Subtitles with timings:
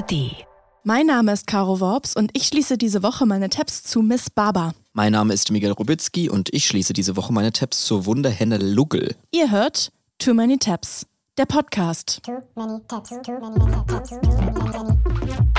[0.00, 0.46] ARD.
[0.82, 4.72] Mein Name ist Caro Worps und ich schließe diese Woche meine Tabs zu Miss Baba.
[4.94, 9.14] Mein Name ist Miguel Robitzky und ich schließe diese Woche meine Tabs zur Wunderhenne Luggel.
[9.30, 12.22] Ihr hört Too Many Tabs, der Podcast.
[12.22, 15.32] Too many tabs, too many tabs, too many, many, many.
[15.32, 15.49] Too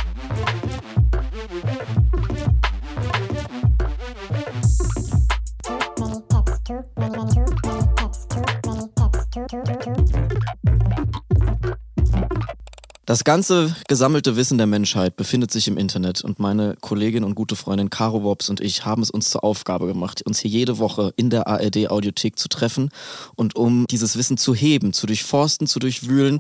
[13.11, 17.57] Das ganze gesammelte Wissen der Menschheit befindet sich im Internet und meine Kollegin und gute
[17.57, 21.11] Freundin Caro Wobbs und ich haben es uns zur Aufgabe gemacht, uns hier jede Woche
[21.18, 22.89] in der ARD Audiothek zu treffen
[23.36, 26.39] und um dieses Wissen zu heben, zu durchforsten, zu durchwühlen,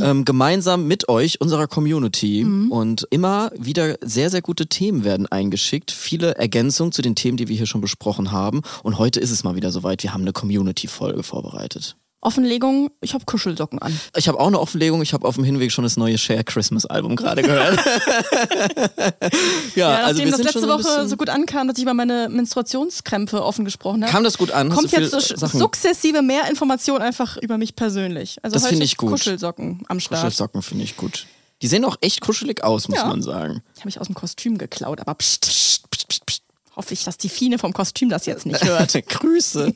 [0.00, 2.44] ähm, gemeinsam mit euch, unserer Community.
[2.70, 7.48] Und immer wieder sehr, sehr gute Themen werden eingeschickt, viele Ergänzungen zu den Themen, die
[7.48, 8.62] wir hier schon besprochen haben.
[8.84, 11.96] Und heute ist es mal wieder soweit, wir haben eine Community-Folge vorbereitet.
[12.22, 13.98] Offenlegung, ich habe Kuschelsocken an.
[14.16, 15.02] Ich habe auch eine Offenlegung.
[15.02, 17.78] Ich habe auf dem Hinweg schon das neue Share Christmas Album gerade gehört.
[19.74, 21.82] ja, Ja, also nachdem wir das sind letzte schon Woche so gut ankam, dass ich
[21.82, 24.70] über meine Menstruationskrämpfe offen gesprochen habe, Kam das gut an?
[24.70, 28.38] Kommt jetzt sukzessive mehr Information einfach über mich persönlich.
[28.42, 29.10] Also Das finde ich gut.
[29.10, 30.20] Kuschelsocken am Start.
[30.22, 31.26] Kuschelsocken finde ich gut.
[31.60, 33.06] Die sehen auch echt kuschelig aus, muss Ja.
[33.06, 33.62] man sagen.
[33.74, 36.42] Ich habe mich aus dem Kostüm geklaut, aber pst, pst, pst, pst, pst.
[36.76, 38.92] Hoffe ich, dass die Fine vom Kostüm das jetzt nicht hört.
[39.08, 39.72] Grüße.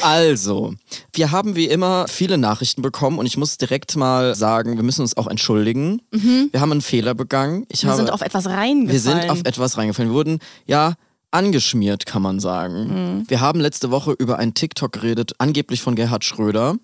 [0.00, 0.74] Also,
[1.14, 5.02] wir haben wie immer viele Nachrichten bekommen und ich muss direkt mal sagen, wir müssen
[5.02, 6.02] uns auch entschuldigen.
[6.10, 7.64] Wir haben einen Fehler begangen.
[7.68, 8.88] Ich Wir habe, sind auf etwas reingefallen.
[8.90, 10.10] Wir sind auf etwas reingefallen.
[10.10, 10.94] Wir wurden, ja,
[11.30, 13.18] angeschmiert, kann man sagen.
[13.18, 13.24] Mhm.
[13.30, 16.76] Wir haben letzte Woche über einen TikTok geredet, angeblich von Gerhard Schröder.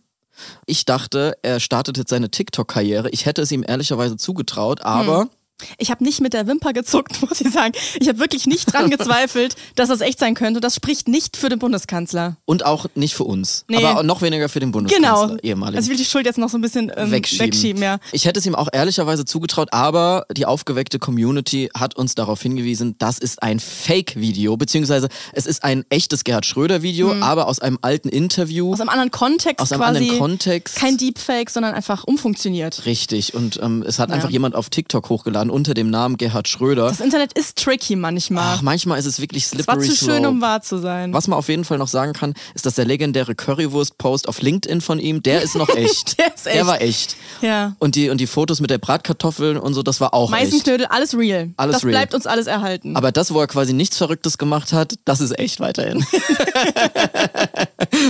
[0.66, 3.10] Ich dachte, er startet jetzt seine TikTok-Karriere.
[3.10, 5.30] Ich hätte es ihm ehrlicherweise zugetraut, aber Hm.
[5.78, 7.72] Ich habe nicht mit der Wimper gezuckt, muss ich sagen.
[8.00, 10.60] Ich habe wirklich nicht dran gezweifelt, dass das echt sein könnte.
[10.60, 12.36] Das spricht nicht für den Bundeskanzler.
[12.44, 13.64] und auch nicht für uns.
[13.68, 13.84] Nee.
[13.84, 15.40] Aber noch weniger für den Bundeskanzler, Genau.
[15.42, 15.76] ehemaligen.
[15.76, 17.46] Also ich will die Schuld jetzt noch so ein bisschen ähm, wegschieben.
[17.46, 17.82] wegschieben.
[17.82, 17.98] ja.
[18.12, 22.94] Ich hätte es ihm auch ehrlicherweise zugetraut, aber die aufgeweckte Community hat uns darauf hingewiesen,
[22.98, 28.08] das ist ein Fake-Video, beziehungsweise es ist ein echtes Gerhard Schröder-Video, aber aus einem alten
[28.08, 28.72] Interview.
[28.72, 29.98] Aus einem anderen Kontext Aus einem quasi.
[29.98, 30.76] anderen Kontext.
[30.76, 32.86] Kein Deepfake, sondern einfach umfunktioniert.
[32.86, 34.14] Richtig, und ähm, es hat Ja.
[34.16, 36.88] einfach jemand auf TikTok hochgeladen unter dem Namen Gerhard Schröder.
[36.88, 38.54] Das Internet ist tricky manchmal.
[38.56, 40.28] Ach, manchmal ist es wirklich Es war slippery zu schön, slope.
[40.28, 41.12] um wahr zu sein.
[41.12, 44.80] Was man auf jeden Fall noch sagen kann, ist, dass der legendäre Currywurst-Post auf LinkedIn
[44.80, 46.18] von ihm, der ist noch echt.
[46.18, 46.56] Der ist echt.
[46.56, 47.16] Der war echt.
[47.40, 47.74] Ja.
[47.78, 50.44] Und die, und die Fotos mit der Bratkartoffeln und so, das war auch echt.
[50.44, 51.50] Meißenknödel, alles real.
[51.56, 51.92] Alles das real.
[51.92, 52.96] bleibt uns alles erhalten.
[52.96, 56.04] Aber das, wo er quasi nichts Verrücktes gemacht hat, das ist echt weiterhin.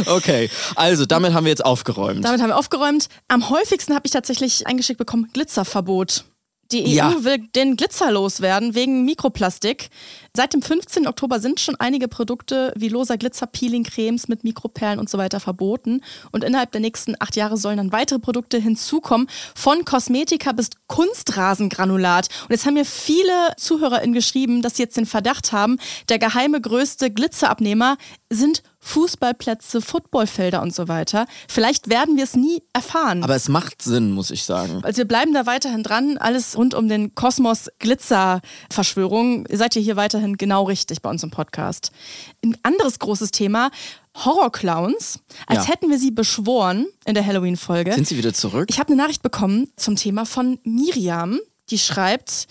[0.07, 2.25] okay, also damit haben wir jetzt aufgeräumt.
[2.25, 3.09] Damit haben wir aufgeräumt.
[3.29, 6.25] Am häufigsten habe ich tatsächlich eingeschickt bekommen, Glitzerverbot.
[6.71, 7.25] Die EU Ja.
[7.25, 9.89] will den Glitzer loswerden wegen Mikroplastik.
[10.37, 11.07] Seit dem 15.
[11.07, 16.03] Oktober sind schon einige Produkte wie loser Glitzer-Peeling-Cremes mit Mikroperlen und so weiter verboten.
[16.31, 22.29] Und innerhalb der nächsten acht Jahre sollen dann weitere Produkte hinzukommen, von Kosmetika bis Kunstrasengranulat.
[22.45, 25.79] Und jetzt haben mir viele ZuhörerInnen geschrieben, dass sie jetzt den Verdacht haben,
[26.11, 27.97] der geheime größte Glitzerabnehmer
[28.31, 31.27] sind Fußballplätze, Footballfelder und so weiter.
[31.49, 33.23] Vielleicht werden wir es nie erfahren.
[33.25, 34.81] Aber es macht Sinn, muss ich sagen.
[34.83, 36.17] Also wir bleiben da weiterhin dran.
[36.19, 38.41] Alles rund um den Kosmos Glitzer
[38.71, 39.47] Verschwörung.
[39.49, 41.91] Ihr seid ihr hier weiterhin genau richtig bei uns im Podcast.
[42.45, 43.71] Ein anderes großes Thema.
[44.25, 45.73] Horrorclowns, als Ja.
[45.73, 47.93] hätten wir sie beschworen in der Halloween-Folge.
[47.95, 48.67] Sind sie wieder zurück?
[48.71, 51.39] Ich habe eine Nachricht bekommen zum Thema von Miriam,
[51.71, 52.49] die schreibt,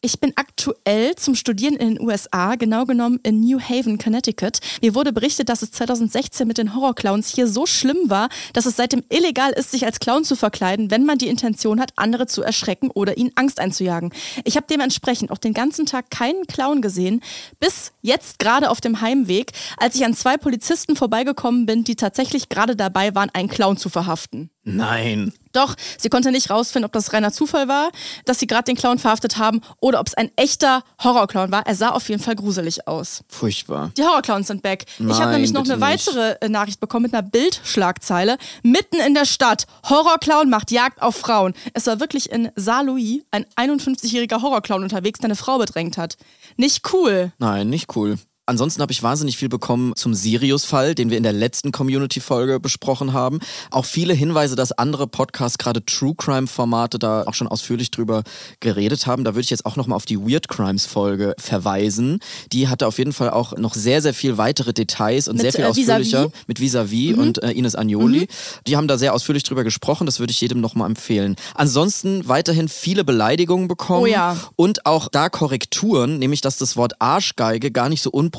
[0.00, 4.58] ich bin aktuell zum Studieren in den USA, genau genommen in New Haven, Connecticut.
[4.80, 8.76] Mir wurde berichtet, dass es 2016 mit den Horrorclowns hier so schlimm war, dass es
[8.76, 12.42] seitdem illegal ist, sich als Clown zu verkleiden, wenn man die Intention hat, andere zu
[12.42, 14.12] erschrecken oder ihnen Angst einzujagen.
[14.44, 17.20] Ich habe dementsprechend auch den ganzen Tag keinen Clown gesehen,
[17.58, 22.48] bis jetzt gerade auf dem Heimweg, als ich an zwei Polizisten vorbeigekommen bin, die tatsächlich
[22.48, 24.50] gerade dabei waren, einen Clown zu verhaften.
[24.62, 25.32] Nein.
[25.52, 27.90] Doch, sie konnte nicht rausfinden, ob das reiner Zufall war,
[28.24, 31.66] dass sie gerade den Clown verhaftet haben oder ob es ein echter Horrorclown war.
[31.66, 33.22] Er sah auf jeden Fall gruselig aus.
[33.28, 33.90] Furchtbar.
[33.96, 34.84] Die Horrorclowns sind back.
[34.98, 36.06] ich habe Nein, nämlich noch eine nicht.
[36.06, 38.38] weitere äh, Nachricht bekommen mit einer Bildschlagzeile.
[38.62, 39.66] Mitten in der Stadt.
[39.88, 41.54] Horrorclown macht Jagd auf Frauen.
[41.74, 46.16] Es war wirklich in Saarlouis ein 51-jähriger Horrorclown unterwegs, der eine Frau bedrängt hat.
[46.56, 47.32] Nicht cool.
[47.38, 48.18] Nein, nicht cool.
[48.48, 53.12] Ansonsten habe ich wahnsinnig viel bekommen zum Sirius-Fall, den wir in der letzten Community-Folge besprochen
[53.12, 53.40] haben.
[53.70, 58.22] Auch viele Hinweise, dass andere Podcasts, gerade True Crime-Formate, da auch schon ausführlich drüber
[58.60, 59.24] geredet haben.
[59.24, 62.20] Da würde ich jetzt auch nochmal auf die Weird Crimes-Folge verweisen.
[62.50, 65.52] Die hatte auf jeden Fall auch noch sehr, sehr viel weitere Details und Mit, sehr
[65.52, 66.46] viel äh, ausführlicher Vis-à-vis?
[66.46, 68.28] mit Vis-a-vis und äh, Ines Agnoli.
[68.66, 70.06] Die haben da sehr ausführlich drüber gesprochen.
[70.06, 71.36] Das würde ich jedem nochmal empfehlen.
[71.54, 74.04] Ansonsten weiterhin viele Beleidigungen bekommen.
[74.04, 74.38] Oh ja.
[74.56, 78.37] Und auch da Korrekturen, nämlich dass das Wort Arschgeige gar nicht so unproblematisch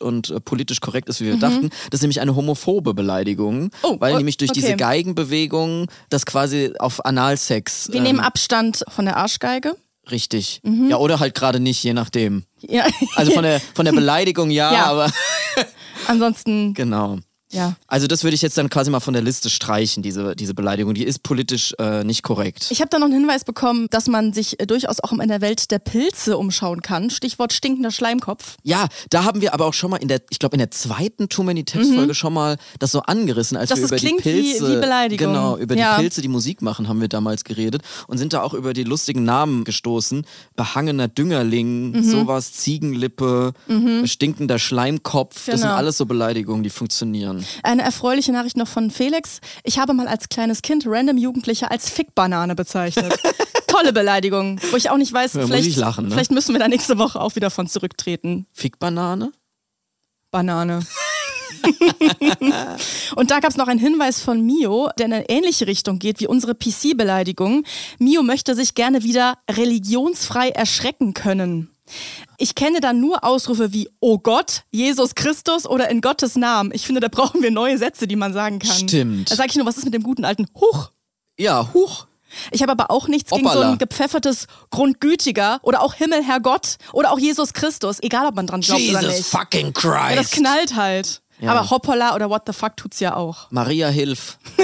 [0.00, 1.70] und äh, politisch korrekt ist, wie wir dachten.
[1.90, 3.70] Das ist nämlich eine homophobe Beleidigung, Mhm.
[3.82, 4.60] Oh, weil oh, nämlich durch okay.
[4.60, 7.88] diese Geigenbewegung das quasi auf Analsex.
[7.90, 9.76] Wir ähm, nehmen Abstand von der Arschgeige.
[10.10, 10.60] Richtig.
[10.88, 12.44] Ja, oder halt gerade nicht, je nachdem.
[12.60, 12.84] Ja.
[13.16, 14.84] Also von der, von der Beleidigung ja, Ja.
[14.86, 15.10] aber
[16.06, 17.18] Ansonsten, genau.
[17.54, 17.76] Ja.
[17.86, 20.94] Also das würde ich jetzt dann quasi mal von der Liste streichen, diese, diese Beleidigung.
[20.94, 22.66] Die ist politisch äh, nicht korrekt.
[22.70, 25.40] Ich habe da noch einen Hinweis bekommen, dass man sich äh, durchaus auch in der
[25.40, 27.08] Welt der Pilze umschauen kann.
[27.10, 28.56] Stichwort stinkender Schleimkopf.
[28.62, 31.28] Ja, da haben wir aber auch schon mal in der, ich glaube in der zweiten
[31.28, 34.24] Too Many Tips Folge schon mal das so angerissen, als Dass wir über die klingt
[34.24, 35.28] wie- Pilze, wie Beleidigung.
[35.28, 35.96] genau, über Ja.
[35.96, 38.84] die Pilze, die Musik machen, haben wir damals geredet und sind da auch über die
[38.84, 40.26] lustigen Namen gestoßen.
[40.56, 42.02] Behangener Düngerling, Mhm.
[42.02, 43.52] sowas, Ziegenlippe,
[44.04, 45.46] stinkender Schleimkopf.
[45.46, 45.74] Das sind Genau.
[45.74, 47.43] alles so Beleidigungen, die funktionieren.
[47.62, 49.40] Eine erfreuliche Nachricht noch von Felix.
[49.62, 53.14] Ich habe mal als kleines Kind random Jugendliche als Fickbanane bezeichnet.
[53.66, 56.10] Tolle Beleidigung, wo ich auch nicht weiß, Ja, vielleicht, ich lachen, ne?
[56.12, 58.46] vielleicht müssen wir da nächste Woche auch wieder von zurücktreten.
[58.52, 59.32] Fickbanane?
[60.30, 60.80] Banane.
[63.16, 66.20] Und da gab es noch einen Hinweis von Mio, der in eine ähnliche Richtung geht
[66.20, 67.64] wie unsere PC-Beleidigung.
[67.98, 71.73] Mio möchte sich gerne wieder religionsfrei erschrecken können.
[72.38, 76.70] Ich kenne da nur Ausrufe wie Oh Gott, Jesus Christus oder in Gottes Namen.
[76.74, 78.70] Ich finde, da brauchen wir neue Sätze, die man sagen kann.
[78.88, 79.30] Stimmt.
[79.30, 80.90] Da sage ich nur, was ist mit dem guten alten Huch?
[81.38, 82.06] Ja, huch.
[82.50, 83.70] Ich habe aber auch nichts gegen so Hoppala.
[83.72, 88.60] ein gepfeffertes Grundgütiger oder auch Himmel, Herrgott oder auch Jesus Christus, egal ob man dran
[88.60, 89.26] glaubt oder Jesus nicht.
[89.28, 90.32] fucking Ja, das Christ.
[90.42, 91.22] knallt halt.
[91.40, 91.52] Ja.
[91.52, 93.50] Aber hoppala oder what the fuck tut's ja auch.
[93.50, 94.38] Maria, hilf.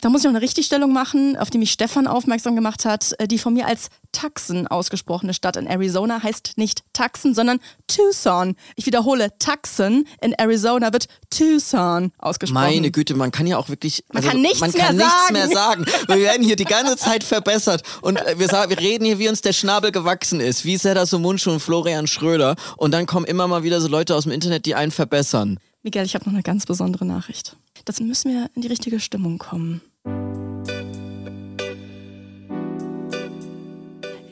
[0.00, 3.14] Da muss ich noch eine Richtigstellung machen, auf die mich Stefan aufmerksam gemacht hat.
[3.18, 8.56] Äh, Die von mir als Tucson ausgesprochene Stadt in Arizona heißt nicht Tucson, sondern Tucson.
[8.76, 12.62] Ich wiederhole, Tucson in Arizona wird Tucson ausgesprochen.
[12.64, 14.04] Meine Güte, man kann ja auch wirklich.
[14.08, 15.32] also Man kann nichts man mehr kann nichts sagen.
[15.32, 15.84] mehr sagen.
[16.08, 17.82] Wir werden hier die ganze Zeit verbessert.
[18.02, 20.64] Und äh, wir, sagen, wir reden hier, wie uns der Schnabel gewachsen ist.
[20.64, 22.56] Wie Seda Mundschuh und Florian Schröder.
[22.76, 25.58] Und dann kommen immer mal wieder so Leute aus dem Internet, die einen verbessern.
[25.82, 27.56] Miguel, ich habe noch eine ganz besondere Nachricht.
[27.90, 29.80] Das müssen wir in die richtige Stimmung kommen.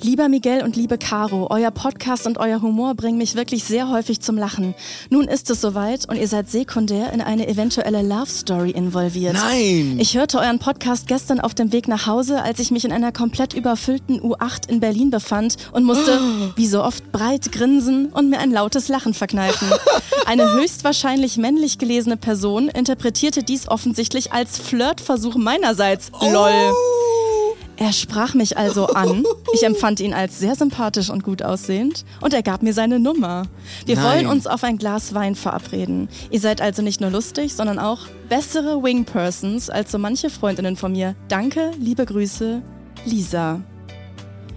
[0.01, 4.21] Lieber Miguel und liebe Caro, euer Podcast und euer Humor bringen mich wirklich sehr häufig
[4.21, 4.75] zum Lachen.
[5.11, 9.35] Nun ist es soweit und ihr seid sekundär in eine eventuelle Love Story involviert.
[9.35, 9.99] Nein!
[9.99, 13.11] Ich hörte euren Podcast gestern auf dem Weg nach Hause, als ich mich in einer
[13.11, 16.21] komplett überfüllten U8 in Berlin befand und musste,
[16.57, 19.69] wie so oft, breit grinsen und mir ein lautes Lachen verkneifen.
[20.27, 26.13] Eine höchstwahrscheinlich männlich gelesene Person interpretierte dies offensichtlich als Flirtversuch meinerseits.
[26.21, 26.73] LOL.
[27.79, 29.25] Er sprach mich also an.
[29.55, 33.45] Ich empfand ihn als sehr sympathisch und gut aussehend und er gab mir seine Nummer.
[33.87, 34.05] Wir Nein.
[34.05, 36.09] wollen uns auf ein Glas Wein verabreden.
[36.31, 40.93] Ihr seid also nicht nur lustig, sondern auch bessere Wing-Persons als so manche Freundinnen von
[40.93, 41.15] mir.
[41.29, 42.63] Danke, liebe Grüße,
[43.05, 43.63] Lisa.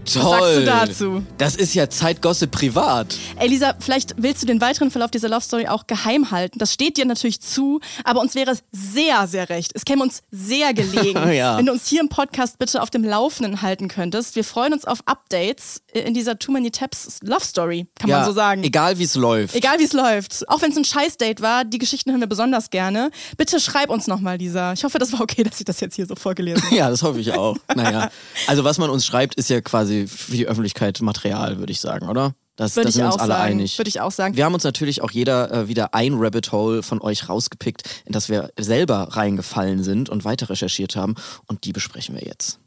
[0.05, 0.65] Toll.
[0.65, 1.23] sagst du dazu?
[1.37, 3.15] Das ist ja Zeitgosse privat.
[3.37, 6.57] Ey Lisa, vielleicht willst du den weiteren Verlauf dieser Love Story auch geheim halten.
[6.59, 9.71] Das steht dir natürlich zu, aber uns wäre es sehr, sehr recht.
[9.75, 11.57] Es käme uns sehr gelegen, Ja.
[11.57, 14.35] wenn du uns hier im Podcast bitte auf dem Laufenden halten könntest.
[14.35, 18.25] Wir freuen uns auf Updates in dieser Too Many Tabs Love Story, kann ja, man
[18.25, 18.63] so sagen.
[18.63, 19.55] Egal wie es läuft.
[19.55, 20.47] Egal wie es läuft.
[20.49, 23.11] Auch wenn es ein Scheißdate war, die Geschichten hören wir besonders gerne.
[23.37, 24.73] Bitte schreib uns nochmal, Lisa.
[24.73, 26.75] Ich hoffe, das war okay, dass ich das jetzt hier so vorgelesen habe.
[26.75, 27.55] Ja, das hoffe ich auch.
[27.75, 28.09] naja.
[28.47, 32.09] Also was man uns schreibt, ist ja quasi für die Öffentlichkeit Material, würde ich sagen,
[32.09, 32.33] oder?
[32.57, 33.53] Das, Würde da ich sind wir uns alle sagen.
[33.53, 33.79] einig.
[33.79, 34.35] Würde ich auch sagen.
[34.35, 38.11] Wir haben uns natürlich auch jeder äh, wieder ein Rabbit Hole von euch rausgepickt, in
[38.11, 41.15] das wir selber reingefallen sind und weiter recherchiert haben.
[41.47, 42.59] Und die besprechen wir jetzt.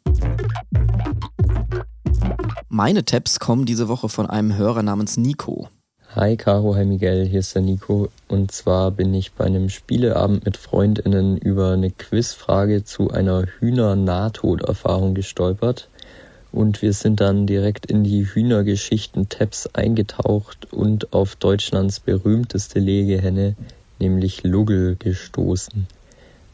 [2.69, 5.69] Meine Tabs kommen diese Woche von einem Hörer namens Nico.
[6.17, 8.09] Hi Caro, hi Miguel, hier ist der Nico.
[8.29, 15.15] Und zwar bin ich bei einem Spieleabend mit FreundInnen über eine Quizfrage zu einer Hühner-Nahtoderfahrung
[15.15, 15.89] gestolpert.
[16.55, 23.57] Und wir sind dann direkt in die Hühnergeschichten-Tabs eingetaucht und auf Deutschlands berühmteste Legehenne,
[23.99, 25.89] nämlich Luggel, gestoßen.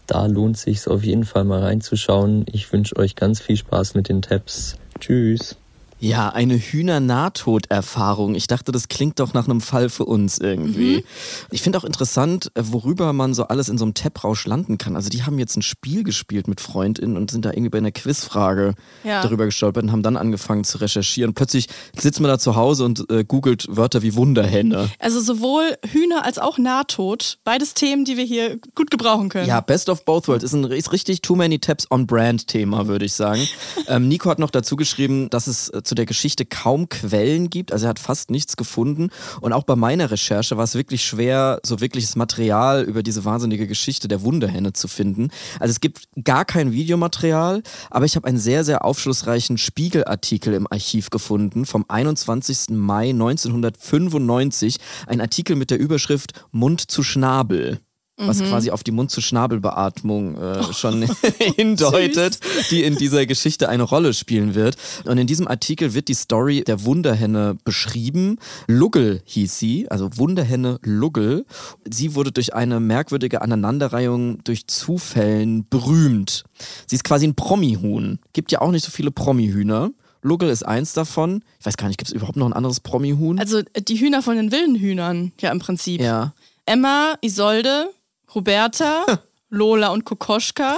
[0.07, 2.47] Da lohnt sich's auf jeden Fall mal reinzuschauen.
[2.51, 4.77] Ich wünsche euch ganz viel Spaß mit den Tabs.
[4.99, 5.60] Tschüss.
[6.01, 8.35] Ja, eine Hühner-Nahtoderfahrung.
[8.35, 10.99] Ich dachte, das klingt doch nach einem Fall für uns irgendwie.
[10.99, 11.03] Mhm.
[11.51, 14.97] Ich finde auch interessant, äh, worüber man so alles in so einem Tab-Rausch landen kann.
[14.97, 17.93] Also die haben jetzt ein Spiel gespielt mit FreundInnen und sind da irgendwie bei einer
[17.93, 19.23] Quizfrage Ja.
[19.23, 21.35] darüber gestolpert und haben dann angefangen zu recherchieren.
[21.35, 24.89] Plötzlich sitzt man da zu Hause und äh, googelt Wörter wie Wunderhenne.
[24.99, 27.39] Also sowohl Hühner als auch Nahtod.
[27.45, 29.47] Beides Themen, die wir hier gut gebrauchen können.
[29.47, 32.87] Ja, Best of Both Worlds ist ein ist richtig Too Many Tabs on Brand Thema,
[32.87, 33.47] würde ich sagen.
[33.89, 37.73] ähm, Nico hat noch dazu geschrieben, dass es äh, zu der Geschichte kaum Quellen gibt.
[37.73, 39.11] Also er hat fast nichts gefunden.
[39.41, 43.67] Und auch bei meiner Recherche war es wirklich schwer, so wirkliches Material über diese wahnsinnige
[43.67, 45.31] Geschichte der Wunderhenne zu finden.
[45.59, 50.69] Also es gibt gar kein Videomaterial, aber ich habe einen sehr, sehr aufschlussreichen Spiegelartikel im
[50.71, 52.71] Archiv gefunden vom 21.
[52.71, 54.77] Mai 1995.
[55.09, 57.81] Ein Artikel mit der Überschrift Mund zu Schnabel.
[58.27, 61.03] Was quasi auf die Mund-zu-Schnabel-Beatmung äh, schon
[61.57, 64.77] hindeutet, die in dieser Geschichte eine Rolle spielen wird.
[65.05, 68.39] Und in diesem Artikel wird die Story der Wunderhenne beschrieben.
[68.67, 71.45] Luggel hieß sie, also Wunderhenne Luggel.
[71.91, 76.45] Sie wurde durch eine merkwürdige Aneinanderreihung durch Zufällen berühmt.
[76.87, 78.19] Sie ist quasi ein Promi-Huhn.
[78.33, 79.91] Gibt ja auch nicht so viele Promi-Hühner.
[80.23, 81.43] Luggel ist eins davon.
[81.59, 83.39] Ich weiß gar nicht, gibt es überhaupt noch ein anderes Promi-Huhn?
[83.39, 86.01] Also äh, die Hühner von den wilden Hühnern, ja im Prinzip.
[86.01, 86.35] ja.
[86.67, 87.91] Emma, Isolde,
[88.35, 89.05] Roberta,
[89.53, 90.77] Lola und Kokoschka,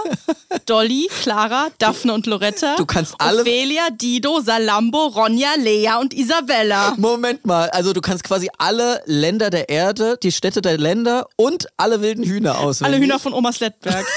[0.64, 6.94] Dolly, Clara, Daphne und Loretta, Du kannst alle- Ophelia, Dido, Salambo, Ronja, Lea und Isabella.
[6.96, 11.66] Moment mal, also du kannst quasi alle Länder der Erde, die Städte der Länder und
[11.76, 12.94] alle wilden Hühner auswählen.
[12.94, 14.06] Alle Hühner von Omas Lettberg.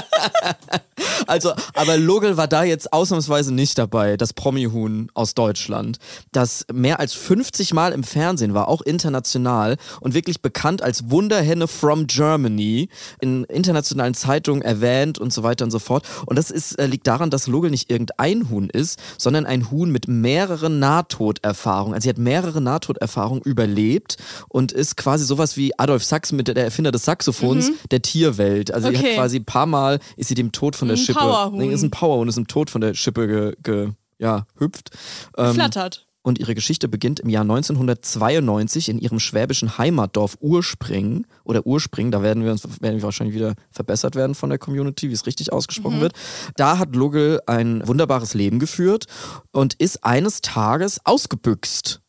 [1.26, 5.98] Also, aber Logel war da jetzt ausnahmsweise nicht dabei, das Promi-Huhn aus Deutschland,
[6.32, 11.68] das mehr als 50 Mal im Fernsehen war, auch international und wirklich bekannt als Wunderhenne
[11.68, 12.88] from Germany,
[13.20, 16.06] in internationalen Zeitungen erwähnt und so weiter und so fort.
[16.26, 19.90] Und das ist, äh, liegt daran, dass Logel nicht irgendein Huhn ist, sondern ein Huhn
[19.90, 21.94] mit mehreren Nahtoderfahrungen.
[21.94, 24.16] Also sie hat mehrere Nahtoderfahrungen überlebt
[24.48, 28.70] und ist quasi sowas wie Adolf Sachs mit der Erfinder des Saxophons der Tierwelt.
[28.72, 29.08] Also sie Okay.
[29.10, 29.85] hat quasi ein paar Mal
[30.16, 31.20] ist sie dem Tod von der Ein Schippe.
[31.20, 31.58] Powerhuhn.
[31.58, 34.90] Nee, ist ein Powerhuhn, ist im Tod von der Schippe ge, ge, ja, hüpft.
[35.36, 36.06] Ähm, Flattert.
[36.22, 42.22] und ihre Geschichte beginnt im Jahr 1992 in ihrem schwäbischen Heimatdorf Urspring oder Urspring, da
[42.22, 45.52] werden wir uns werden wir wahrscheinlich wieder verbessert werden von der Community, wie es richtig
[45.52, 46.14] ausgesprochen wird.
[46.56, 49.06] Da hat Luggel ein wunderbares Leben geführt
[49.52, 52.00] und ist eines Tages ausgebüxt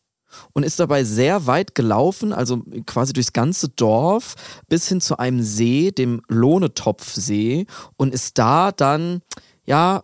[0.52, 4.34] und ist dabei sehr weit gelaufen, also quasi durchs ganze Dorf
[4.68, 7.66] bis hin zu einem See, dem Lohnetopfsee
[7.96, 9.22] und ist da dann
[9.66, 10.02] ja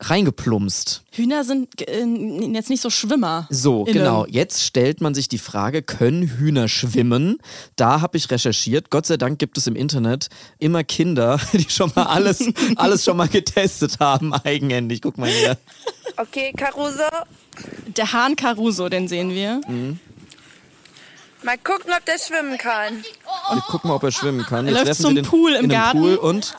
[0.00, 1.04] reingeplumpst.
[1.12, 2.04] Hühner sind äh,
[2.52, 3.46] jetzt nicht so Schwimmer.
[3.50, 4.26] So, genau.
[4.26, 7.38] Jetzt stellt man sich die Frage, können Hühner schwimmen?
[7.76, 8.90] Da habe ich recherchiert.
[8.90, 10.28] Gott sei Dank gibt es im Internet
[10.58, 12.44] immer Kinder, die schon mal alles,
[12.76, 15.00] alles schon mal getestet haben, eigenhändig.
[15.00, 15.56] Guck mal hier.
[16.16, 17.02] Okay, Caruso,
[17.96, 19.60] Der Hahn Caruso, den sehen wir.
[21.42, 23.04] mal gucken, ob der schwimmen kann.
[23.52, 24.66] Wir gucken mal, ob er schwimmen kann.
[24.66, 25.98] Er läuft zum den Pool im Garten.
[26.00, 26.54] Pool und,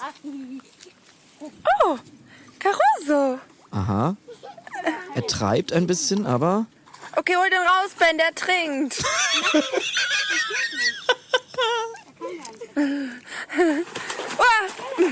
[1.83, 1.97] Oh,
[2.59, 3.39] Caruso.
[3.71, 4.15] aha,
[5.15, 6.65] er treibt ein bisschen, aber
[7.17, 9.03] Okay, hol den raus, Ben, der trinkt.
[14.37, 15.01] Oh.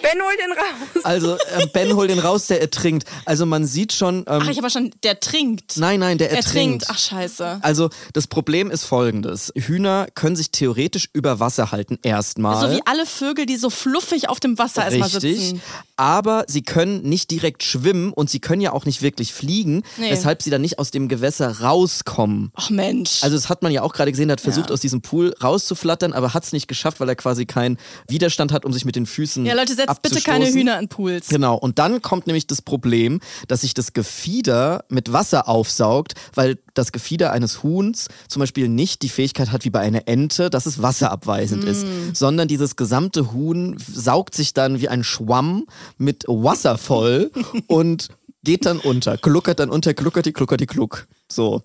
[0.00, 1.04] Ben, hol den raus.
[1.04, 3.06] also äh, Ben holt den raus, der ertrinkt.
[3.24, 5.76] Also man sieht schon, ähm, Ach, ich habe schon, der trinkt.
[5.76, 6.84] nein, nein, der er ertrinkt.
[6.84, 6.86] trinkt.
[6.88, 7.58] Ach, scheiße.
[7.62, 9.52] Also das Problem ist folgendes.
[9.56, 12.68] Hühner können sich theoretisch über Wasser halten erstmal.
[12.70, 15.36] So wie alle Vögel, die so fluffig auf dem Wasser erstmal Richtig.
[15.38, 15.62] sitzen.
[15.96, 20.10] Aber sie können nicht direkt schwimmen und sie können ja auch nicht wirklich fliegen, Nee.
[20.12, 22.52] weshalb sie dann nicht aus dem Gewässer rauskommen.
[22.54, 23.22] Ach Mensch.
[23.24, 24.74] Also das hat man ja auch gerade gesehen, er hat versucht Ja.
[24.74, 27.78] aus diesem Pool rauszuflattern, aber hat es nicht geschafft, weil er quasi keinen
[28.08, 30.46] Widerstand hat, um sich mit den Füßen ja, Leute, setzt bitte keine.
[30.46, 31.28] Hühner in Pools.
[31.28, 36.58] Genau, und dann kommt nämlich das Problem, dass sich das Gefieder mit Wasser aufsaugt, weil
[36.74, 40.66] das Gefieder eines Huhns zum Beispiel nicht die Fähigkeit hat wie bei einer Ente, dass
[40.66, 45.66] es wasserabweisend ist, sondern dieses gesamte Huhn saugt sich dann wie ein Schwamm
[45.96, 47.30] mit Wasser voll
[47.66, 48.08] und
[48.48, 51.06] geht dann unter, gluckert dann unter, gluckerti, gluckerti, gluck.
[51.30, 51.64] So.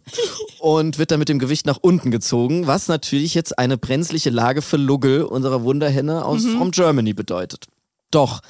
[0.59, 4.61] Und wird dann mit dem Gewicht nach unten gezogen, was natürlich jetzt eine brenzliche Lage
[4.61, 7.67] für Luggel, unserer Wunderhenne aus From Germany bedeutet.
[8.11, 8.41] Doch,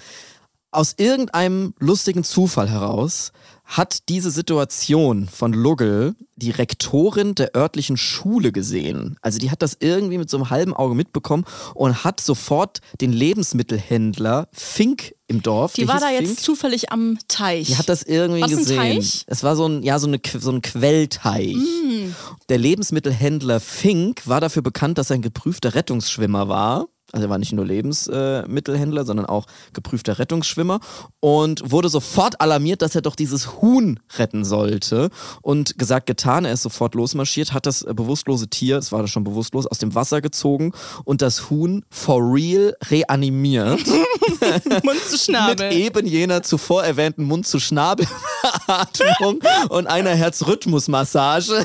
[0.72, 8.52] aus irgendeinem lustigen Zufall heraus hat diese Situation von Luggel die Rektorin der örtlichen Schule
[8.52, 9.18] gesehen.
[9.22, 13.14] Also die hat das irgendwie mit so einem halben Auge mitbekommen und hat sofort den
[13.14, 15.74] Lebensmittelhändler Fink im Dorf.
[15.74, 17.68] Die war da Fink, jetzt zufällig am Teich.
[17.68, 18.78] die hat das irgendwie War das ein gesehen.
[18.78, 19.24] Teich?
[19.28, 21.56] Es war so ein, ja, so, eine, so ein Quellteich.
[21.56, 22.14] Mm.
[22.50, 26.88] Der Lebensmittelhändler Fink war dafür bekannt, dass er ein geprüfter Rettungsschwimmer war.
[27.14, 30.80] Also er war nicht nur Lebensmittelhändler, sondern auch geprüfter Rettungsschwimmer
[31.20, 35.12] und wurde sofort alarmiert, dass er doch dieses Huhn retten sollte.
[35.44, 39.24] Und gesagt, getan, er ist sofort losmarschiert, hat das äh, bewusstlose Tier, es war schon
[39.24, 40.72] bewusstlos, aus dem Wasser gezogen
[41.04, 43.86] und das Huhn for real reanimiert.
[44.84, 45.72] Mund zu mit Schnabel.
[45.72, 51.64] eben jener zuvor erwähnten Mund-zu-Schnabel-Atmung und einer Herzrhythmusmassage.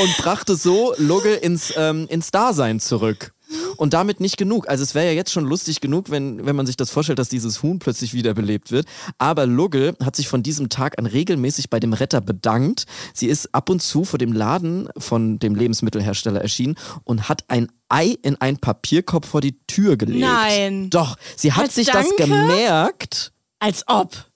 [0.00, 3.32] Und brachte so Lugge ins, ähm, ins Dasein zurück.
[3.76, 4.68] Und damit nicht genug.
[4.68, 7.28] Also es wäre ja jetzt schon lustig genug, wenn, wenn man sich das vorstellt, dass
[7.28, 8.86] dieses Huhn plötzlich wiederbelebt wird.
[9.18, 12.86] Aber Lugge hat sich von diesem Tag an regelmäßig bei dem Retter bedankt.
[13.14, 16.74] Sie ist ab und zu vor dem Laden von dem Lebensmittelhersteller erschienen
[17.04, 20.20] und hat ein Ei in einen Papierkorb vor die Tür gelegt.
[20.20, 20.90] Nein.
[20.90, 22.24] Doch, sie hat Als sich das Danke?
[22.24, 24.26] gemerkt, Als ob.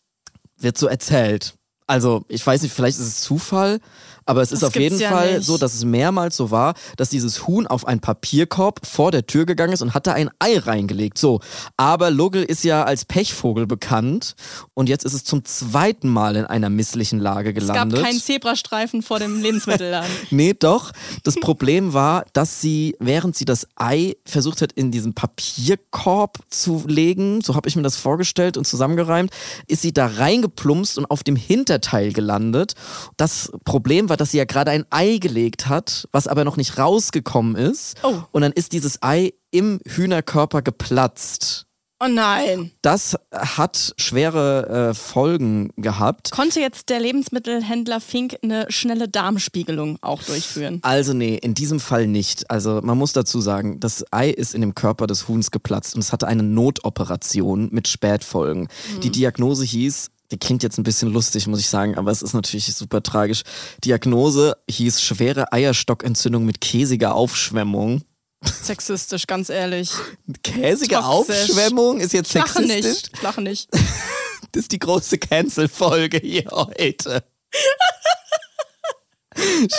[0.58, 1.54] wird so erzählt.
[1.88, 3.80] Also, ich weiß nicht, vielleicht ist es Zufall,
[4.30, 5.46] Aber es ist Das auf jeden ja Fall nicht.
[5.46, 9.44] so, dass es mehrmals so war, dass dieses Huhn auf einen Papierkorb vor der Tür
[9.46, 11.18] gegangen ist und hat da ein Ei reingelegt.
[11.18, 11.40] So.
[11.76, 14.34] Aber Logel ist ja als Pechvogel bekannt
[14.74, 18.02] und jetzt ist es zum zweiten Mal in einer misslichen Lage Es gab gelandet.
[18.02, 20.10] keinen Zebrastreifen vor dem Lebensmittelladen.
[20.30, 20.92] Nee, doch.
[21.24, 26.84] Das Problem war, dass sie, während sie das Ei versucht hat, in diesen Papierkorb zu
[26.86, 29.30] legen, so habe ich mir das vorgestellt und zusammengereimt,
[29.66, 32.74] ist sie da reingeplumpst und auf dem Hinterteil gelandet.
[33.16, 36.78] Das Problem war, dass sie ja gerade ein Ei gelegt hat, was aber noch nicht
[36.78, 37.96] rausgekommen ist.
[38.02, 38.22] Oh.
[38.32, 41.66] Und dann ist dieses Ei im Hühnerkörper geplatzt.
[42.02, 42.70] Oh nein.
[42.80, 46.30] Das hat schwere äh, Folgen gehabt.
[46.30, 50.78] Konnte jetzt der Lebensmittelhändler Fink eine schnelle Darmspiegelung auch durchführen?
[50.80, 52.50] Also nee, in diesem Fall nicht.
[52.50, 56.00] Also man muss dazu sagen, das Ei ist in dem Körper des Huhns geplatzt und
[56.00, 58.68] es hatte eine Notoperation mit Spätfolgen.
[59.02, 62.34] Die Diagnose hieß, die klingt jetzt ein bisschen lustig, muss ich sagen, aber es ist
[62.34, 63.42] natürlich super tragisch.
[63.84, 68.02] Diagnose hieß schwere Eierstockentzündung mit käsiger Aufschwemmung.
[68.42, 69.92] Sexistisch, ganz ehrlich.
[70.42, 71.50] Käsige Toxisch.
[71.50, 72.84] Aufschwemmung ist jetzt Lache sexistisch.
[73.12, 73.22] nicht.
[73.22, 73.68] Lache nicht.
[74.52, 77.22] Das ist die große Cancel-Folge hier heute.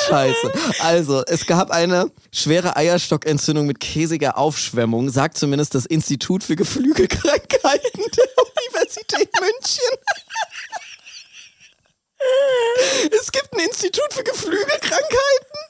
[0.07, 0.53] Scheiße.
[0.79, 8.03] Also, es gab eine schwere Eierstockentzündung mit käsiger Aufschwemmung, sagt zumindest das Institut für Geflügelkrankheiten
[8.17, 8.25] der
[8.67, 9.97] Universität München.
[13.19, 15.61] Es gibt ein Institut für Geflügelkrankheiten?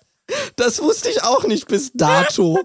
[0.55, 2.59] Das wusste ich auch nicht bis dato.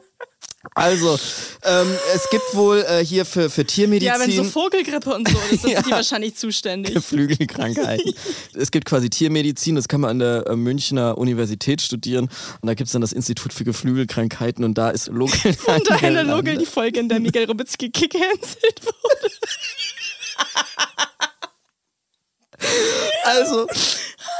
[0.74, 1.18] Also,
[1.64, 4.14] ähm, es gibt wohl äh, hier für, für Tiermedizin.
[4.14, 5.82] Ja, wenn so Vogelgrippe und so, das sind Ja.
[5.82, 6.94] die wahrscheinlich zuständig.
[6.94, 8.12] Geflügelkrankheiten.
[8.54, 12.28] es gibt quasi Tiermedizin, das kann man an der äh, Münchner Universität studieren.
[12.60, 15.36] Und da gibt es dann das Institut für Geflügelkrankheiten und da ist Logel.
[15.66, 16.26] Und eine angelandet.
[16.36, 19.32] Logel, die Folge, in der Miguel Robitzky gecancelt wurde.
[23.24, 23.66] Also,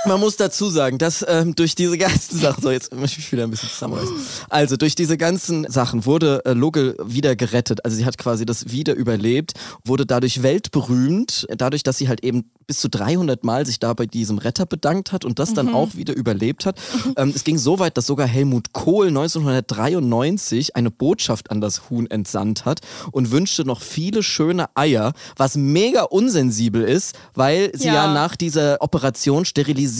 [0.06, 3.32] man muss dazu sagen, dass ähm, durch diese ganzen Sachen, so jetzt möchte ich mich
[3.32, 4.14] wieder ein bisschen zusammenreißen.
[4.48, 7.84] Also, durch diese ganzen Sachen wurde äh, Logel wieder gerettet.
[7.84, 9.52] Also, sie hat quasi das wieder überlebt,
[9.84, 14.06] wurde dadurch weltberühmt, dadurch, dass sie halt eben bis zu 300 Mal sich da bei
[14.06, 16.80] diesem Retter bedankt hat und das dann auch wieder überlebt hat.
[17.16, 22.06] Ähm, es ging so weit, dass sogar Helmut Kohl 1993 eine Botschaft an das Huhn
[22.10, 22.80] entsandt hat
[23.12, 28.12] und wünschte noch viele schöne Eier, was mega unsensibel ist, weil sie ja, Ja.
[28.14, 29.95] nach dieser Operation sterilisiert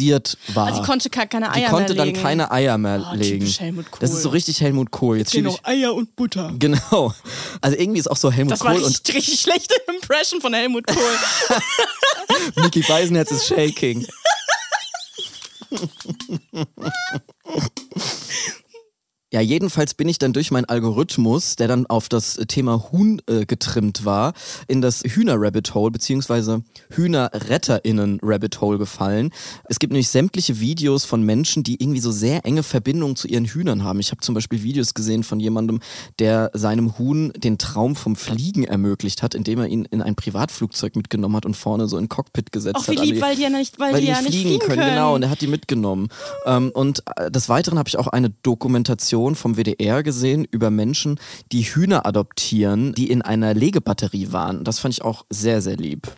[0.55, 0.67] war.
[0.67, 2.23] Also die konnte keine Eier Die konnte mehr dann legen.
[2.23, 3.47] keine Eier mehr Oh, legen.
[3.47, 4.35] Helmut Das ist so Kohl.
[4.37, 5.19] richtig Helmut Kohl.
[5.19, 6.53] Jetzt Genau, ich Eier und Butter.
[6.59, 7.15] Genau.
[7.61, 10.53] Also irgendwie ist auch so Helmut Das war Kohl und richtig, richtig schlechte Impression von
[10.55, 10.97] Helmut Kohl.
[12.63, 14.07] Mickey Beisenherz ist shaking.
[19.33, 23.45] Ja, jedenfalls bin ich dann durch meinen Algorithmus, der dann auf das Thema Huhn äh,
[23.45, 24.35] getrimmt war,
[24.69, 29.31] in das Hühner-Rabbit Hole beziehungsweise Hühnerretterinnen-Rabbit Hole gefallen.
[29.65, 33.47] Es gibt nämlich sämtliche Videos von Menschen, die irgendwie so sehr enge Verbindungen zu ihren
[33.47, 33.99] Hühnern haben.
[33.99, 35.81] Ich habe zum Beispiel Videos gesehen von jemandem,
[36.21, 40.95] der seinem Huhn den Traum vom Fliegen ermöglicht hat, indem er ihn in ein Privatflugzeug
[40.95, 42.99] mitgenommen hat und vorne so in ein Cockpit gesetzt Auch wie hat.
[43.01, 44.79] an lieb, die- weil die ja nicht, weil, weil die ja nicht nicht fliegen können,
[44.79, 44.91] können.
[44.91, 45.17] genau.
[45.17, 46.11] Und er hat die mitgenommen.
[46.47, 51.19] Ähm, und äh, des Weiteren habe ich auch eine Dokumentation vom WDR gesehen über Menschen,
[51.53, 54.65] die Hühner adoptieren, die in einer Legebatterie waren.
[54.65, 56.09] Das fand ich auch sehr, sehr lieb.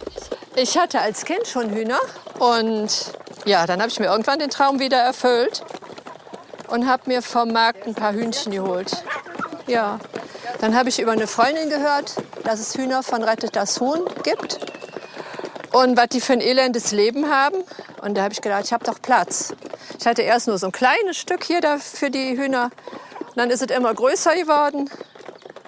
[0.56, 2.00] Ich hatte als Kind schon Hühner
[2.38, 3.12] und
[3.44, 5.62] ja, dann habe ich mir irgendwann den Traum wieder erfüllt
[6.68, 9.04] und habe mir vom Markt ein paar Hühnchen geholt.
[9.66, 9.98] Ja,
[10.61, 14.58] dann habe ich über eine Freundin gehört, dass es Hühner von Rettet das Huhn gibt
[15.72, 17.57] und was die für ein elendes Leben haben.
[18.02, 19.54] Und da habe ich gedacht, ich habe doch Platz.
[19.98, 22.70] Ich hatte erst nur so ein kleines Stück hier da für die Hühner.
[23.20, 24.90] Und dann ist es immer größer geworden.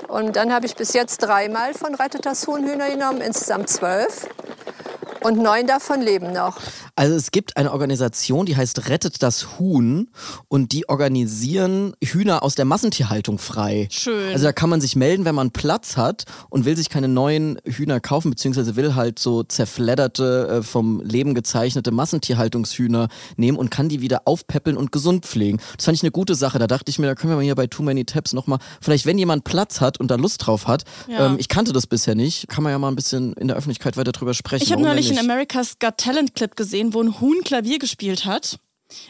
[0.09, 4.27] Und dann habe ich bis jetzt dreimal von Rettet das Huhn Hühner genommen, insgesamt zwölf.
[5.23, 6.57] Und neun davon leben noch.
[6.97, 10.09] Also es gibt eine Organisation, die heißt Rettet das Huhn
[10.49, 13.89] und die organisieren Hühner aus der Massentierhaltung frei.
[13.91, 14.33] Schön.
[14.33, 17.59] Also da kann man sich melden, wenn man Platz hat und will sich keine neuen
[17.65, 23.89] Hühner kaufen, beziehungsweise will halt so zerfledderte, äh, vom Leben gezeichnete Massentierhaltungshühner nehmen und kann
[23.89, 25.61] die wieder aufpäppeln und gesund pflegen.
[25.77, 26.59] Das fand ich eine gute Sache.
[26.59, 29.07] Da dachte ich mir, da können wir mal hier bei Too Many Tabs nochmal, vielleicht
[29.07, 31.27] wenn jemand Platz hat und da Lust drauf hat, Ja.
[31.27, 33.97] ähm, ich kannte das bisher nicht, kann man ja mal ein bisschen in der Öffentlichkeit
[33.97, 34.65] weiter drüber sprechen.
[34.65, 35.31] Ich habe Warum neulich einen?
[35.31, 38.59] America's Got Talent Clip gesehen, wo ein Huhn Klavier gespielt hat.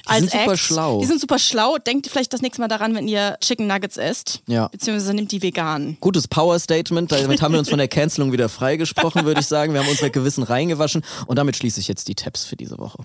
[0.06, 0.58] als sind super Act.
[0.60, 1.00] schlau.
[1.00, 1.78] Die sind super schlau.
[1.78, 4.42] Denkt vielleicht das nächste Mal daran, wenn ihr Chicken Nuggets esst.
[4.46, 4.68] Ja.
[4.68, 5.96] Beziehungsweise nimmt die vegan.
[6.00, 7.12] Gutes Power-Statement.
[7.12, 9.72] Damit haben wir uns von der Cancelung wieder freigesprochen, würde ich sagen.
[9.72, 11.02] Wir haben unser Gewissen reingewaschen.
[11.26, 13.04] Und damit schließe ich jetzt die Tabs für diese Woche.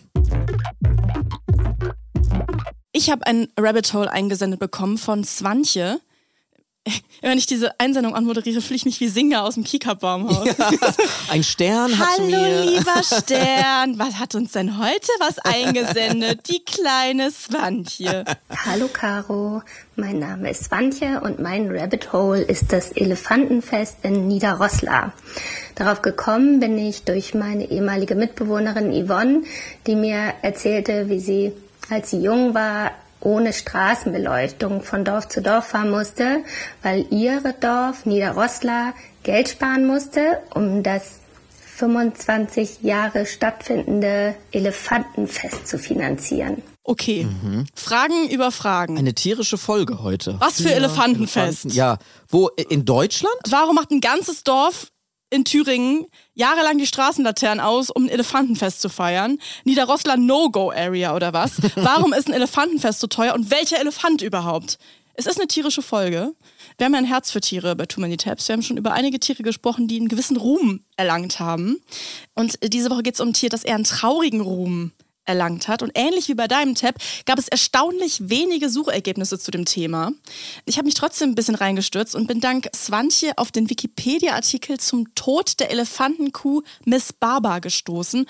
[2.91, 5.99] Ich habe ein Rabbit Hole eingesendet bekommen von Swantje.
[7.21, 10.47] Wenn ich diese Einsendung anmoderiere, fühle ich mich wie Singer aus dem Kika-Baumhaus.
[11.29, 12.65] Ein Stern hat Hallo, mir.
[12.65, 13.97] lieber Stern.
[13.97, 16.47] Was hat uns denn heute was eingesendet?
[16.49, 18.25] Die kleine Swantje.
[18.65, 19.63] Hallo Caro,
[19.95, 25.11] mein Name ist Swantje und mein Rabbit Hole ist das Elefantenfest in Niederrosslar.
[25.73, 29.41] Darauf gekommen bin ich durch meine ehemalige Mitbewohnerin Yvonne,
[29.87, 31.51] die mir erzählte, wie sie,
[31.89, 32.91] als sie jung war,
[33.25, 36.43] ohne Straßenbeleuchtung von Dorf zu Dorf fahren musste,
[36.83, 41.19] weil ihre Dorf Niederrosslar Geld sparen musste, um das
[41.77, 46.61] 25 Jahre stattfindende Elefantenfest zu finanzieren.
[46.83, 47.27] Okay,
[47.73, 48.97] Fragen über Fragen.
[48.97, 50.35] Eine tierische Folge heute.
[50.39, 51.65] Was für Elefantenfest?
[51.65, 51.69] Elefanten.
[51.75, 51.97] Ja,
[52.29, 53.35] wo in Deutschland?
[53.49, 54.91] Warum macht ein ganzes Dorf
[55.35, 59.37] in Thüringen jahrelang die Straßenlaternen aus, um ein Elefantenfest zu feiern?
[59.65, 61.61] Niederrossland No-Go-Area oder was?
[61.75, 64.79] Warum ist ein Elefantenfest so teuer und welcher Elefant überhaupt?
[65.13, 66.33] Es ist eine tierische Folge.
[66.77, 68.47] Wir haben ja ein Herz für Tiere bei Too Many Tabs.
[68.47, 71.81] Wir haben schon über einige Tiere gesprochen, die einen gewissen Ruhm erlangt haben.
[72.33, 74.91] Und diese Woche geht es um ein Tier, das eher einen traurigen Ruhm
[75.25, 75.81] erlangt hat.
[75.81, 80.11] Und ähnlich wie bei deinem Tab gab es erstaunlich wenige Suchergebnisse zu dem Thema.
[80.65, 85.13] Ich habe mich trotzdem ein bisschen reingestürzt und bin dank Swantje auf den Wikipedia-Artikel zum
[85.15, 88.25] Tod der Elefantenkuh Miss Baba gestoßen.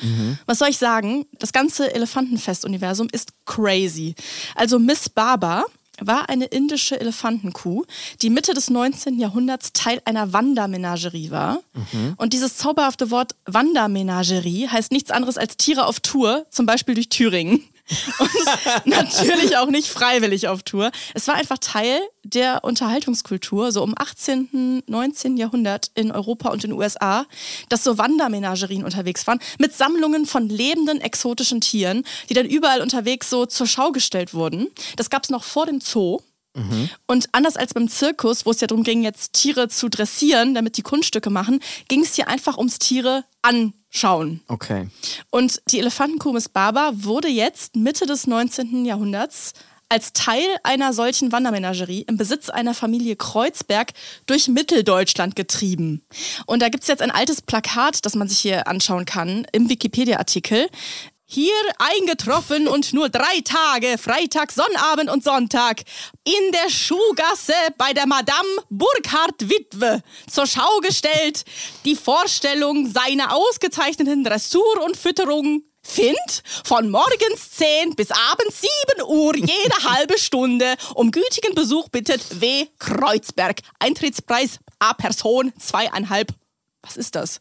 [0.46, 1.26] Was soll ich sagen?
[1.40, 4.16] Das ganze Elefantenfest-Universum ist crazy.
[4.56, 5.66] Also Miss Baba
[6.02, 7.86] war eine indische Elefantenkuh,
[8.22, 9.20] die Mitte des 19.
[9.20, 11.60] Jahrhunderts Teil einer Wandermenagerie war.
[12.18, 17.10] Und dieses zauberhafte Wort Wandermenagerie heißt nichts anderes als Tiere auf Tour, zum Beispiel durch
[17.10, 17.64] Thüringen.
[18.20, 20.92] Und natürlich auch nicht freiwillig auf Tour.
[21.14, 25.38] Es war einfach Teil der Unterhaltungskultur, so um 18., 19.
[25.38, 27.26] Jahrhundert in Europa und in den USA,
[27.70, 33.30] dass so Wandermenagerien unterwegs waren mit Sammlungen von lebenden exotischen Tieren, die dann überall unterwegs
[33.30, 34.68] so zur Schau gestellt wurden.
[34.96, 36.20] Das gab es noch vor dem Zoo.
[37.06, 40.78] Und anders als beim Zirkus, wo es ja darum ging, jetzt Tiere zu dressieren, damit
[40.78, 44.42] die Kunststücke machen, ging es hier einfach ums Tiere anschauen.
[44.48, 44.90] Okay.
[45.32, 48.86] Und die Elefantenkuh Miss Baba wurde jetzt Mitte des 19.
[48.86, 49.54] Jahrhunderts
[49.90, 53.92] als Teil einer solchen Wandermenagerie im Besitz einer Familie Kreuzberg
[54.26, 56.02] durch Mitteldeutschland getrieben.
[56.46, 59.70] Und da gibt es jetzt ein altes Plakat, das man sich hier anschauen kann im
[59.70, 60.68] Wikipedia-Artikel.
[61.28, 65.82] Hier eingetroffen und nur drei Tage, Freitag, Sonnabend und Sonntag,
[66.24, 71.44] in der Schuhgasse bei der Madame Burkhardt Witwe zur Schau gestellt,
[71.84, 79.36] die Vorstellung seiner ausgezeichneten Dressur und Fütterung Find von morgens 10 bis abends 7 Uhr
[79.36, 80.76] jede halbe Stunde.
[80.96, 82.66] Um gütigen Besuch bittet W.
[82.80, 83.62] Kreuzberg.
[83.80, 86.34] Eintrittspreis A Person zweieinhalb.
[86.82, 87.40] Was ist das?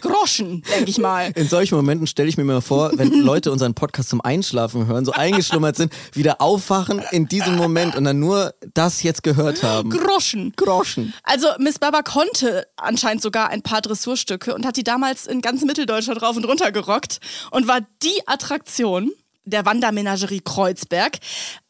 [0.00, 1.32] Groschen, denke ich mal.
[1.34, 5.04] In solchen Momenten stelle ich mir mal vor, wenn Leute unseren Podcast zum Einschlafen hören,
[5.04, 9.90] so eingeschlummert sind, wieder aufwachen in diesem Moment und dann nur das jetzt gehört haben.
[9.90, 10.52] Groschen.
[10.56, 11.14] Groschen.
[11.22, 15.62] Also Miss Baba konnte anscheinend sogar ein paar Dressurstücke und hat die damals in ganz
[15.62, 17.18] Mitteldeutschland rauf und runter gerockt
[17.50, 19.10] und war die Attraktion
[19.44, 21.18] der Wandermenagerie Kreuzberg.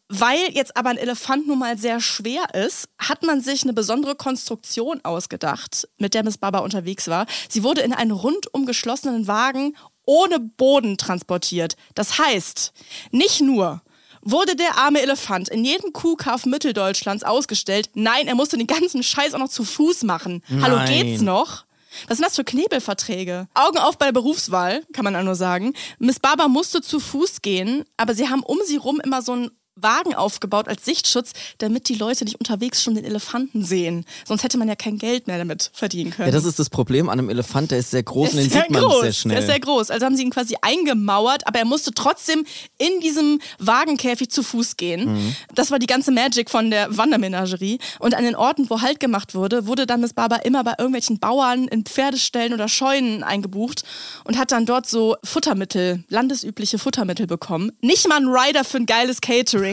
[0.08, 4.14] Weil jetzt aber ein Elefant nun mal sehr schwer ist, hat man sich eine besondere
[4.14, 7.26] Konstruktion ausgedacht, mit der Miss Baba unterwegs war.
[7.48, 11.76] Sie wurde in einen rundum geschlossenen Wagen ohne Boden transportiert.
[11.94, 12.72] Das heißt,
[13.12, 13.82] nicht nur
[14.20, 19.34] wurde der arme Elefant in jedem Kuhkauf Mitteldeutschlands ausgestellt, nein, er musste den ganzen Scheiß
[19.34, 20.42] auch noch zu Fuß machen.
[20.60, 20.88] Hallo, Nein.
[20.88, 21.64] geht's noch?
[22.08, 23.48] Was sind das für Knebelverträge?
[23.54, 25.74] Augen auf bei der Berufswahl, kann man da nur sagen.
[25.98, 29.50] Miss Baba musste zu Fuß gehen, aber sie haben um sie rum immer so einen
[29.76, 34.04] Wagen aufgebaut als Sichtschutz, damit die Leute nicht unterwegs schon den Elefanten sehen.
[34.24, 36.28] Sonst hätte man ja kein Geld mehr damit verdienen können.
[36.28, 38.46] Ja, das ist das Problem an einem Elefant, der ist sehr groß und Der den
[38.46, 39.00] ist sehr sieht man groß.
[39.02, 39.34] sehr schnell.
[39.36, 39.90] Der ist sehr groß.
[39.90, 42.44] Also haben sie ihn quasi eingemauert, aber er musste trotzdem
[42.78, 45.12] in diesem Wagenkäfig zu Fuß gehen.
[45.12, 45.36] Mhm.
[45.54, 47.78] Das war die ganze Magic von der Wandermenagerie.
[47.98, 51.18] Und an den Orten, wo Halt gemacht wurde, wurde dann Miss Baba immer bei irgendwelchen
[51.18, 53.82] Bauern in Pferdeställen oder Scheunen eingebucht
[54.24, 57.72] und hat dann dort so Futtermittel, landesübliche Futtermittel bekommen.
[57.80, 59.63] Nicht mal ein Rider für ein geiles Catering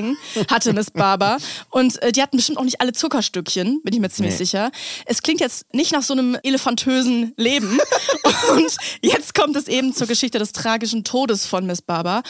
[0.50, 1.38] hatte Miss Baba.
[1.70, 4.46] Und äh, die hatten bestimmt auch nicht alle Zuckerstückchen, bin ich mir ziemlich Nee.
[4.46, 4.72] sicher.
[5.06, 7.80] Es klingt jetzt nicht nach so einem elefantösen Leben.
[8.52, 12.22] Und jetzt kommt es eben zur Geschichte des tragischen Todes von Miss Baba.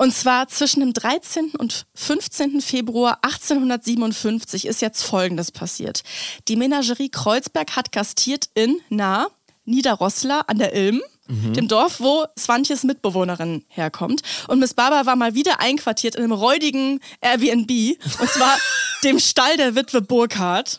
[0.00, 1.54] Und zwar zwischen dem 13.
[1.58, 2.60] und 15.
[2.60, 6.02] Februar 1857 ist jetzt Folgendes passiert.
[6.46, 9.26] Die Menagerie Kreuzberg hat gastiert in, na,
[9.64, 11.02] Niederrosslar an der Ilm.
[11.28, 14.22] Dem Dorf, wo Swantjes Mitbewohnerin herkommt.
[14.48, 17.98] Und Miss Baba war mal wieder einquartiert in einem räudigen Airbnb.
[18.18, 18.56] Und zwar
[19.04, 20.78] dem Stall der Witwe Burkhardt.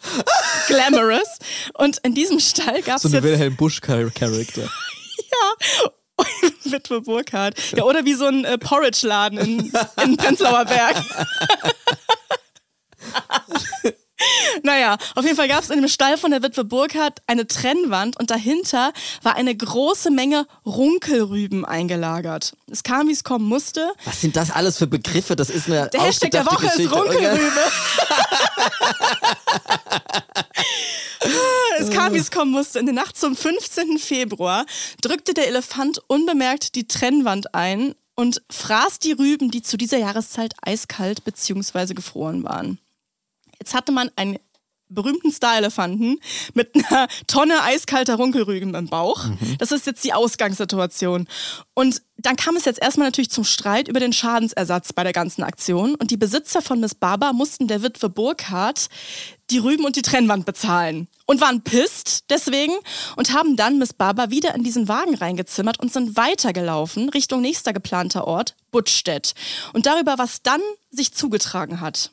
[0.68, 1.38] Glamorous.
[1.76, 3.26] Und in diesem Stall gab es so eine jetzt...
[3.26, 4.70] Wilhelm Busch-Charakter.
[5.32, 5.92] Ja.
[6.64, 7.56] Witwe Burkhardt.
[7.76, 9.72] Ja, oder wie so ein äh, Porridge-Laden in,
[10.04, 10.96] in Prenzlauer Berg.
[14.64, 18.20] Naja, auf jeden Fall gab es in dem Stall von der Witwe Burkhardt eine Trennwand
[18.20, 22.54] und dahinter war eine große Menge Runkelrüben eingelagert.
[22.70, 23.92] Es kam, wie es kommen musste.
[24.06, 25.36] Was sind das alles für Begriffe?
[25.36, 26.96] Das ist eine Der Hashtag der Woche ist Geschichte.
[26.96, 27.52] Runkelrübe.
[31.80, 32.80] es kam, wie es kommen musste.
[32.80, 33.98] In der Nacht zum 15.
[33.98, 34.66] Februar
[35.02, 40.54] drückte der Elefant unbemerkt die Trennwand ein und fraß die Rüben, die zu dieser Jahreszeit
[40.62, 41.94] eiskalt bzw.
[41.94, 42.80] gefroren waren.
[43.60, 44.38] Jetzt hatte man einen
[44.90, 46.20] berühmten Star-Elefanten
[46.54, 49.26] mit einer Tonne eiskalter Runkelrüben im Bauch.
[49.60, 51.28] Das ist jetzt die Ausgangssituation.
[51.76, 55.44] Und dann kam es jetzt erstmal natürlich zum Streit über den Schadensersatz bei der ganzen
[55.44, 55.96] Aktion.
[55.96, 58.90] Und die Besitzer von Miss Baba mussten der Witwe Burkhardt
[59.52, 61.08] die Rüben und die Trennwand bezahlen.
[61.26, 62.74] Und waren pisst deswegen
[63.16, 67.74] und haben dann Miss Baba wieder in diesen Wagen reingezimmert und sind weitergelaufen Richtung nächster
[67.74, 69.34] geplanter Ort, Buttstedt.
[69.74, 72.12] Und darüber, was dann sich zugetragen hat,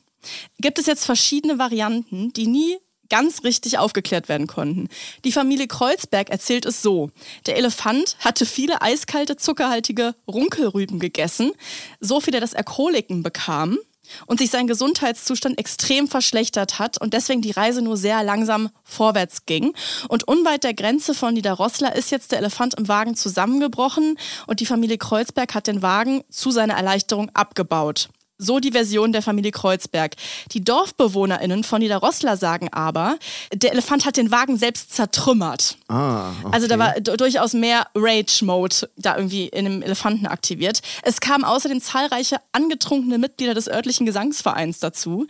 [0.59, 2.77] gibt es jetzt verschiedene Varianten, die nie
[3.09, 4.89] ganz richtig aufgeklärt werden konnten.
[5.23, 7.09] Die Familie Kreuzberg erzählt es so.
[7.45, 11.51] Der Elefant hatte viele eiskalte, zuckerhaltige Runkelrüben gegessen,
[11.99, 13.77] so dass er Koliken bekam
[14.25, 19.45] und sich sein Gesundheitszustand extrem verschlechtert hat und deswegen die Reise nur sehr langsam vorwärts
[19.45, 19.73] ging.
[20.07, 24.65] Und unweit der Grenze von Niederrossler ist jetzt der Elefant im Wagen zusammengebrochen und die
[24.65, 28.09] Familie Kreuzberg hat den Wagen zu seiner Erleichterung abgebaut.
[28.39, 30.13] So die Version der Familie Kreuzberg.
[30.51, 33.17] Die DorfbewohnerInnen von Niederrossler sagen aber,
[33.51, 35.77] der Elefant hat den Wagen selbst zertrümmert.
[35.87, 36.53] Ah, okay.
[36.53, 40.81] Also da war durchaus mehr Rage-Mode da irgendwie in dem Elefanten aktiviert.
[41.01, 45.25] Es kamen außerdem zahlreiche angetrunkene Mitglieder des örtlichen Gesangsvereins dazu,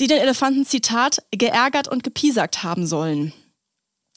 [0.00, 3.32] die den Elefanten, Zitat, geärgert und gepiesackt haben sollen.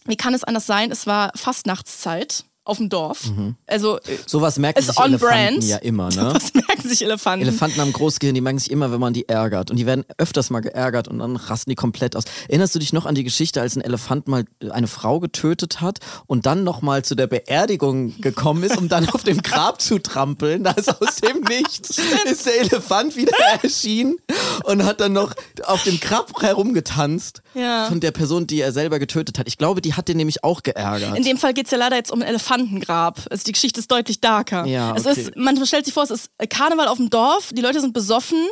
[0.05, 0.89] Wie kann es anders sein?
[0.89, 3.31] Es war Fastnachtszeit auf dem Dorf.
[3.65, 6.31] Also äh, Sowas merken sich Elefanten ja immer, ne?
[6.35, 7.47] Was merken sich Elefanten?
[7.47, 9.71] Elefanten haben Großgehirn, die merken sich immer, wenn man die ärgert.
[9.71, 12.23] Und die werden öfters mal geärgert und dann rasten die komplett aus.
[12.47, 15.99] Erinnerst du dich noch an die Geschichte, als ein Elefant mal eine Frau getötet hat
[16.27, 20.63] und dann nochmal zu der Beerdigung gekommen ist, um dann auf dem Grab zu trampeln?
[20.63, 21.97] Da ist aus dem Nichts
[22.29, 24.17] ist der Elefant wieder erschienen
[24.65, 25.33] und hat dann noch
[25.65, 27.85] auf dem Grab herumgetanzt Ja.
[27.87, 29.47] von der Person, die er selber getötet hat.
[29.47, 31.15] Ich glaube, die hat den nämlich auch geärgert.
[31.17, 33.27] In dem Fall geht es ja leider jetzt um ein Elefantengrab.
[33.29, 34.65] Also die Geschichte ist deutlich darker.
[34.65, 35.21] Ja, Es okay.
[35.21, 38.45] ist, man stellt sich vor, es ist Karneval auf dem Dorf, die Leute sind besoffen.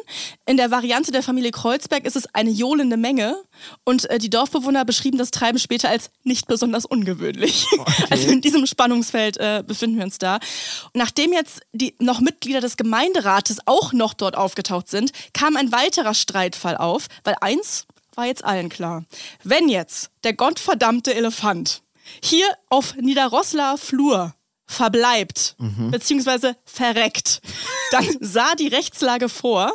[0.45, 3.37] In der Variante der Familie Kreuzberg ist es eine johlende Menge.
[3.83, 7.65] Und äh, die Dorfbewohner beschrieben das Treiben später als nicht besonders ungewöhnlich.
[8.09, 10.39] Also in diesem Spannungsfeld äh, befinden wir uns da.
[10.93, 16.13] Nachdem jetzt die noch Mitglieder des Gemeinderates auch noch dort aufgetaucht sind, kam ein weiterer
[16.13, 19.05] Streitfall auf, weil eins war jetzt allen klar.
[19.43, 21.81] Wenn jetzt der gottverdammte Elefant
[22.23, 24.33] hier auf Niederrossler Flur
[24.67, 25.55] verbleibt,
[25.91, 27.41] beziehungsweise verreckt,
[27.91, 29.71] dann sah die Rechtslage vor,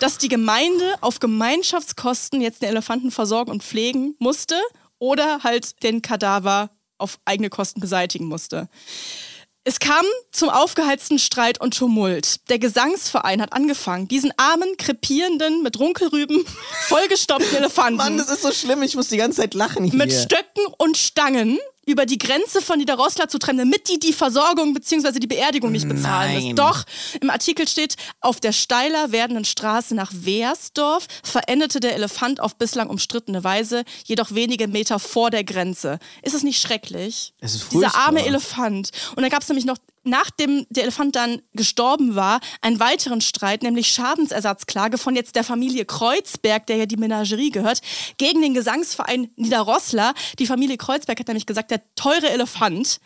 [0.00, 4.56] dass die Gemeinde auf Gemeinschaftskosten jetzt den Elefanten versorgen und pflegen musste
[4.98, 8.68] oder halt den Kadaver auf eigene Kosten beseitigen musste.
[9.68, 12.48] Es kam zum aufgeheizten Streit und Tumult.
[12.50, 16.46] Der Gesangsverein hat angefangen, diesen armen, krepierenden, mit Runkelrüben
[16.86, 19.96] vollgestopften Elefanten Mann, das ist so schlimm, ich muss die ganze Zeit lachen hier.
[19.96, 24.74] mit Stöcken und Stangen über die Grenze von Niederrosslar zu trennen, damit die die Versorgung
[24.74, 25.18] bzw.
[25.20, 26.42] die Beerdigung nicht bezahlen Nein.
[26.42, 26.56] müssen.
[26.56, 26.84] Doch,
[27.20, 32.90] im Artikel steht, auf der steiler werdenden Straße nach Weersdorf verendete der Elefant auf bislang
[32.90, 36.00] umstrittene Weise, jedoch wenige Meter vor der Grenze.
[36.22, 37.32] Ist es nicht schrecklich?
[37.40, 38.90] Es ist Dieser arme Elefant.
[39.14, 43.62] Und dann gab es nämlich noch, nachdem der Elefant dann gestorben war, einen weiteren Streit,
[43.62, 47.80] nämlich Schadensersatzklage von jetzt der Familie Kreuzberg, der ja die Menagerie gehört,
[48.18, 50.14] gegen den Gesangsverein Niederrossler.
[50.38, 53.00] Die Familie Kreuzberg hat nämlich gesagt, der teure Elefant,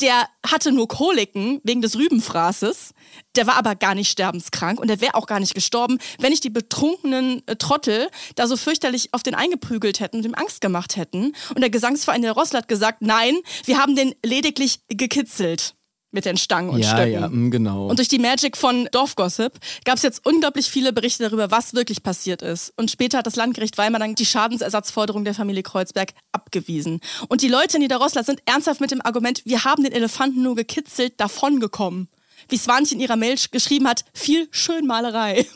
[0.00, 2.92] der hatte nur Koliken wegen des Rübenfraßes.
[3.36, 6.44] Der war aber gar nicht sterbenskrank und der wäre auch gar nicht gestorben, wenn nicht
[6.44, 10.96] die betrunkenen äh, Trottel da so fürchterlich auf den eingeprügelt hätten und ihm Angst gemacht
[10.96, 11.34] hätten.
[11.54, 15.76] Und der Gesangsverein der Rossler hat gesagt, nein, wir haben den lediglich gekitzelt
[16.12, 17.12] mit den Stangen und ja, Stöcken.
[17.12, 17.86] ja, mm, genau.
[17.88, 19.52] Und durch die Magic von Dorfgossip
[19.84, 22.72] gab es jetzt unglaublich viele Berichte darüber, was wirklich passiert ist.
[22.76, 27.00] Und später hat das Landgericht Weimar dann die Schadensersatzforderung der Familie Kreuzberg abgewiesen.
[27.28, 30.54] Und die Leute in Niederrossland sind ernsthaft mit dem Argument, wir haben den Elefanten nur
[30.54, 32.08] gekitzelt, davongekommen.
[32.48, 35.46] Wie Swanchen in ihrer Mail sch- geschrieben hat, viel Schönmalerei.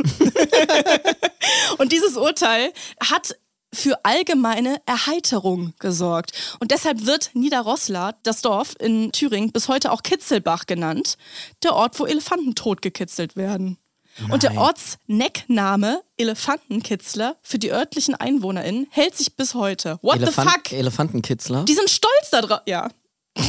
[1.79, 3.37] Und dieses Urteil hat
[3.77, 6.33] für allgemeine Erheiterung gesorgt.
[6.61, 11.17] Und deshalb wird Niederrosslar, das Dorf in Thüringen, bis heute auch Kitzelbach genannt,
[11.63, 13.79] der Ort, wo Elefanten totgekitzelt werden.
[14.31, 19.99] Und der Ortsneckname Elefantenkitzler für die örtlichen EinwohnerInnen hält sich bis heute.
[20.01, 20.73] What Elefant- the fuck?
[20.73, 21.65] Elefantenkitzler?
[21.65, 22.61] Die sind stolz darauf.
[22.67, 22.89] Ja.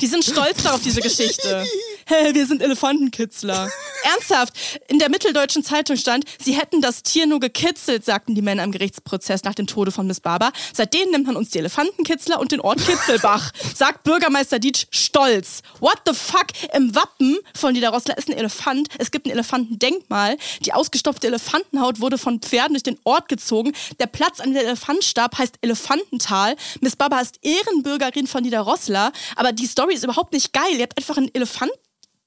[0.00, 1.64] Die sind stolz darauf, diese Geschichte.
[2.10, 3.70] Hey, wir sind Elefantenkitzler.
[4.02, 8.64] ernsthaft, in der Mitteldeutschen Zeitung stand, sie hätten das Tier nur gekitzelt, sagten die Männer
[8.64, 10.50] im Gerichtsprozess nach dem Tode von Miss Barber.
[10.74, 15.62] Seitdem nimmt man uns die Elefantenkitzler und den Ort Kitzelbach, sagt Bürgermeister Dietsch stolz.
[15.78, 16.46] What the fuck?
[16.74, 18.88] Im Wappen von Niederrossler ist ein Elefant.
[18.98, 20.36] Es gibt ein Elefantendenkmal.
[20.64, 23.72] Die ausgestopfte Elefantenhaut wurde von Pferden durch den Ort gezogen.
[24.00, 26.56] Der Platz an der Elefantstab heißt Elefantental.
[26.80, 29.12] Miss Barber ist Ehrenbürgerin von Niederrossler.
[29.36, 30.72] Aber die Story ist überhaupt nicht geil.
[30.72, 31.70] Ihr habt einfach einen Elefant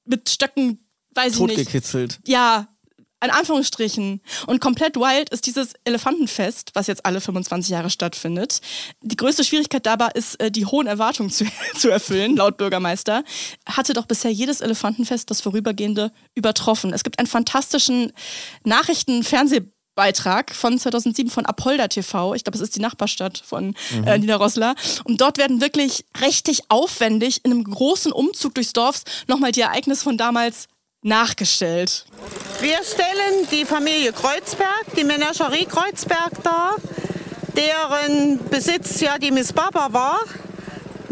[0.04, 1.56] mit Stöcken weiß ich nicht.
[1.56, 2.20] Totgekitzelt.
[2.26, 2.68] Ja,
[3.24, 4.20] in Anführungsstrichen.
[4.46, 8.60] Und komplett wild ist dieses Elefantenfest, was jetzt alle 25 Jahre stattfindet.
[9.00, 13.24] Die größte Schwierigkeit dabei ist, äh, die hohen Erwartungen zu, zu erfüllen, laut Bürgermeister.
[13.66, 16.92] Hatte doch bisher jedes Elefantenfest das vorübergehende übertroffen.
[16.92, 18.12] Es gibt einen fantastischen
[19.94, 22.34] Nachrichten-Fernsehbeitrag von 2007 von Apolda TV.
[22.34, 24.74] Ich glaube, es ist die Nachbarstadt von äh, Niederrosslar.
[25.04, 30.04] Und dort werden wirklich richtig aufwendig in einem großen Umzug durchs Dorf nochmal die Ereignisse
[30.04, 30.68] von damals
[31.02, 32.06] nachgestellt.
[32.60, 36.76] Wir stellen die Familie Kreuzberg, die Menagerie Kreuzberg dar,
[37.56, 40.20] deren Besitz ja die Miss Baba war,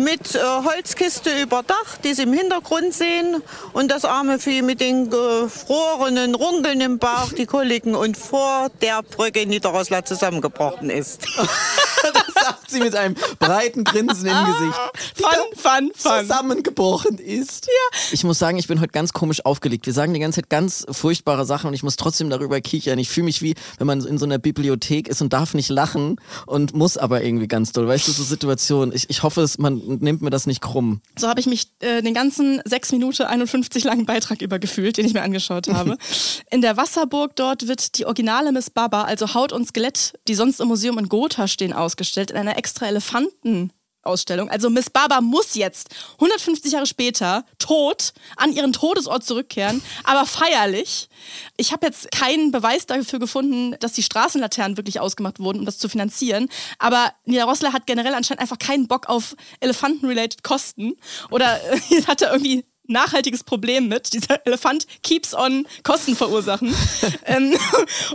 [0.02, 5.10] mit äh, Holzkiste überdacht, die Sie im Hintergrund sehen, und das arme Vieh mit den
[5.10, 11.26] gefrorenen Runkeln im Bauch, die Koliken und vor der Brücke in Niederroslar zusammengebrochen ist.
[12.02, 14.78] Das sagt sie mit einem breiten Grinsen im Gesicht.
[15.14, 16.20] Fun, fun, fun.
[16.20, 17.66] Zusammengebrochen ist.
[17.66, 17.98] Ja.
[18.10, 19.86] Ich muss sagen, ich bin heute ganz komisch aufgelegt.
[19.86, 22.98] Wir sagen die ganze Zeit ganz furchtbare Sachen und ich muss trotzdem darüber kichern.
[22.98, 26.20] Ich fühle mich wie, wenn man in so einer Bibliothek ist und darf nicht lachen
[26.46, 27.86] und muss aber irgendwie ganz doll.
[27.86, 28.94] Weißt du, so Situationen.
[28.94, 29.58] Ich, ich hoffe, es,
[30.00, 31.00] man nimmt mir das nicht krumm.
[31.18, 35.14] So habe ich mich äh, den ganzen 6 Minuten 51 langen Beitrag übergefühlt, den ich
[35.14, 35.96] mir angeschaut habe.
[36.50, 40.60] In der Wasserburg dort wird die originale Miss Baba, also Haut und Skelett, die sonst
[40.60, 42.86] im Museum in Gotha stehen, ausgestellt, in einer extra
[44.02, 44.50] Elefantenausstellung.
[44.50, 51.08] Also Miss Baba muss jetzt 150 Jahre später tot an ihren Todesort zurückkehren, aber feierlich.
[51.56, 55.78] Ich habe jetzt keinen Beweis dafür gefunden, dass die Straßenlaternen wirklich ausgemacht wurden, um das
[55.78, 56.48] zu finanzieren.
[56.78, 60.94] Aber Niederrossler hat generell anscheinend einfach keinen Bock auf Elefanten-related Kosten.
[61.30, 61.60] Oder
[62.06, 64.12] hat er irgendwie nachhaltiges Problem mit.
[64.12, 66.74] Dieser Elefant keeps on Kosten verursachen.
[67.26, 67.54] ähm,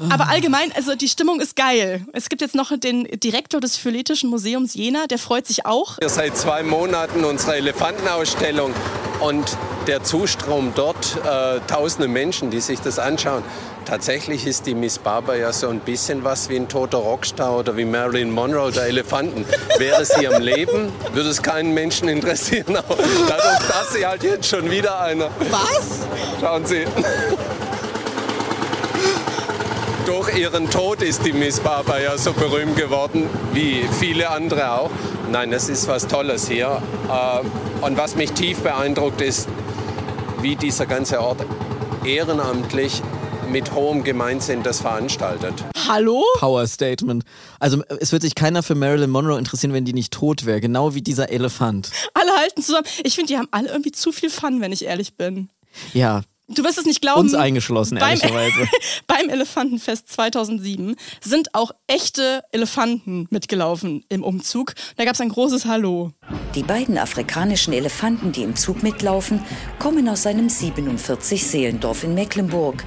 [0.09, 2.05] aber allgemein, also die Stimmung ist geil.
[2.13, 5.97] Es gibt jetzt noch den Direktor des Philhetischen Museums Jena, der freut sich auch.
[5.99, 8.73] Wir seit zwei Monaten unsere Elefantenausstellung
[9.21, 13.43] und der Zustrom dort, äh, tausende Menschen, die sich das anschauen.
[13.87, 17.77] Tatsächlich ist die Miss Barber ja so ein bisschen was wie ein toter Rockstar oder
[17.77, 19.45] wie Marilyn Monroe der Elefanten.
[19.77, 22.75] Wäre sie am Leben, würde es keinen Menschen interessieren.
[22.75, 22.97] Aber
[23.29, 25.29] dadurch, dass sie halt jetzt schon wieder einer.
[25.49, 26.05] Was?
[26.41, 26.83] Schauen Sie.
[30.05, 34.91] Durch ihren Tod ist die Miss Barber ja so berühmt geworden, wie viele andere auch.
[35.31, 36.81] Nein, das ist was Tolles hier.
[37.09, 39.47] Äh, Und was mich tief beeindruckt ist,
[40.41, 41.37] wie dieser ganze Ort
[42.03, 43.01] ehrenamtlich
[43.47, 45.53] mit hohem Gemeinsinn das veranstaltet.
[45.87, 46.23] Hallo?
[46.39, 47.23] Power Statement.
[47.59, 50.61] Also es wird sich keiner für Marilyn Monroe interessieren, wenn die nicht tot wäre.
[50.61, 51.89] Genau wie dieser Elefant.
[52.13, 52.87] Alle halten zusammen.
[53.03, 55.49] Ich finde, die haben alle irgendwie zu viel Fun, wenn ich ehrlich bin.
[55.93, 57.19] Ja, Du wirst es nicht glauben.
[57.19, 58.69] uns eingeschlossen, beim, ehrlicherweise.
[59.07, 64.73] beim Elefantenfest 2007 sind auch echte Elefanten mitgelaufen im Umzug.
[64.95, 66.13] Da gab es ein großes Hallo.
[66.55, 69.43] Die beiden afrikanischen Elefanten, die im Zug mitlaufen,
[69.77, 72.85] kommen aus einem 47-Seelendorf in Mecklenburg.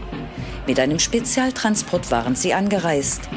[0.66, 3.28] Mit einem Spezialtransport waren sie angereist.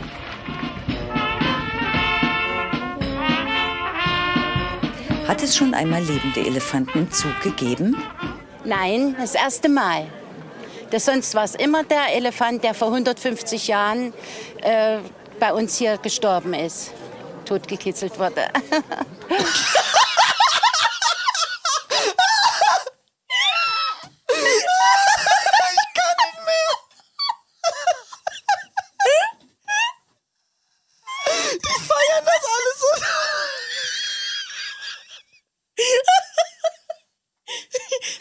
[5.28, 7.98] Hat es schon einmal lebende Elefanten im Zug gegeben?
[8.66, 10.08] Nein, das erste Mal.
[10.92, 14.14] Das sonst war es immer der Elefant, der vor 150 Jahren
[14.62, 15.00] äh,
[15.40, 16.92] bei uns hier gestorben ist,
[17.46, 18.48] totgekitzelt wurde.
[31.84, 32.88] Feiern das alles so.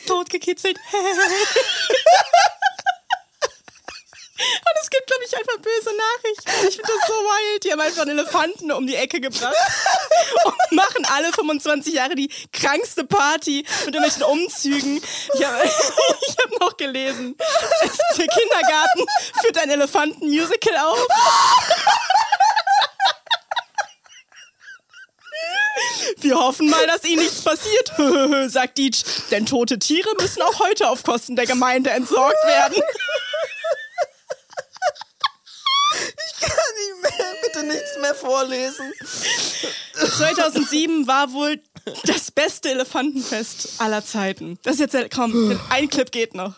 [0.06, 0.78] Totgekitzelt.
[4.42, 6.50] Und es gibt, glaube ich, einfach böse Nachrichten.
[6.68, 7.14] Ich finde das so
[7.82, 9.54] einfach einen Elefanten um die Ecke gebracht
[10.44, 15.02] und machen alle 25 Jahre die krankste Party mit irgendwelchen Umzügen.
[15.34, 17.36] Ich habe hab noch gelesen,
[17.82, 19.06] es- der Kindergarten
[19.40, 21.06] führt ein Elefanten-Musical auf.
[26.18, 27.92] Wir hoffen mal, dass ihnen nichts passiert,
[28.52, 29.02] sagt Dietsch.
[29.30, 32.82] Denn tote Tiere müssen auch heute auf Kosten der Gemeinde entsorgt werden.
[35.94, 38.01] Ich kann nicht mehr.
[38.14, 38.92] Vorlesen.
[39.94, 41.60] 2007 war wohl
[42.04, 44.58] das beste Elefantenfest aller Zeiten.
[44.62, 46.54] Das ist jetzt, ja- komm, ein Clip geht noch.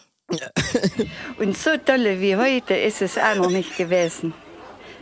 [1.39, 4.33] Und so tolle wie heute ist es auch noch nicht gewesen.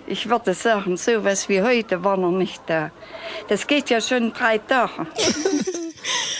[0.07, 2.91] Ich würde sagen, so was wie heute war noch nicht da.
[3.49, 5.07] Das geht ja schon drei Tage.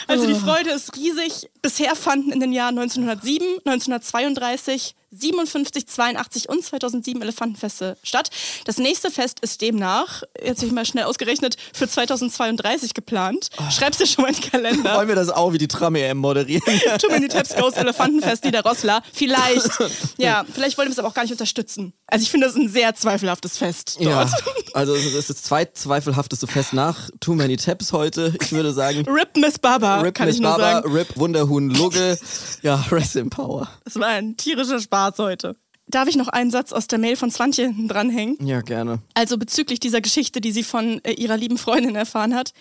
[0.09, 1.49] Also die Freude ist riesig.
[1.63, 8.31] Bisher fanden in den Jahren 1907, 1932, 57, 82 und 2007 Elefantenfeste statt.
[8.65, 13.51] Das nächste Fest ist demnach, jetzt habe ich mal schnell ausgerechnet, für 2032 geplant.
[13.71, 14.97] Schreib's dir schon mal in den Kalender.
[14.97, 16.63] Wollen wir das auch wie die Tram-EM moderieren?
[16.99, 19.03] Too Many Taps Goes Elefantenfest Niederroslar.
[19.13, 19.69] Vielleicht,
[20.17, 21.93] ja, vielleicht wollen wir es aber auch gar nicht unterstützen.
[22.13, 24.35] Also ich finde das ein sehr zweifelhaftes Fest Ja, dort.
[24.75, 28.35] also es ist das zweitzweifelhafteste Fest nach Too Many Taps heute.
[28.43, 30.93] Ich würde sagen, Rip Miss Baba, Rip kann Miss ich nur Baba, sagen.
[30.93, 32.19] Rip Wunderhuhn Lugge.
[32.61, 33.67] Ja, Rest in Power.
[33.85, 35.57] Das war ein tierischer Spaß heute.
[35.87, 38.37] Darf ich noch einen Satz aus der Mail von Swantje hinten dranhängen?
[38.47, 38.99] Ja, gerne.
[39.15, 42.53] Also bezüglich dieser Geschichte, die sie von äh, ihrer lieben Freundin erfahren hat.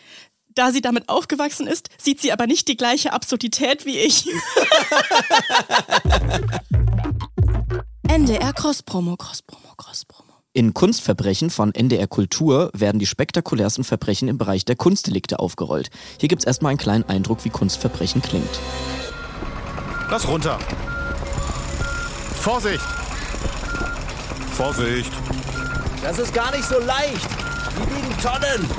[0.56, 4.30] Da sie damit aufgewachsen ist, sieht sie aber nicht die gleiche Absurdität wie ich.
[8.14, 10.34] NDR Cross-Promo, Cross-Promo, Cross-Promo.
[10.51, 15.89] In Kunstverbrechen von NDR Kultur werden die spektakulärsten Verbrechen im Bereich der Kunstdelikte aufgerollt.
[16.20, 18.59] Hier gibt's erstmal einen kleinen Eindruck, wie Kunstverbrechen klingt.
[20.09, 20.59] Lass runter.
[22.36, 22.84] Vorsicht!
[24.57, 25.14] Vorsicht!
[26.01, 27.30] Das ist gar nicht so leicht.
[27.78, 28.70] Die wiegen Tonnen.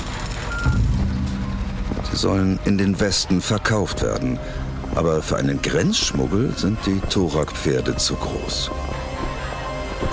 [2.10, 4.38] Sie sollen in den Westen verkauft werden.
[4.94, 8.70] Aber für einen Grenzschmuggel sind die Torak-Pferde zu groß.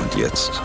[0.10, 0.62] Und jetzt?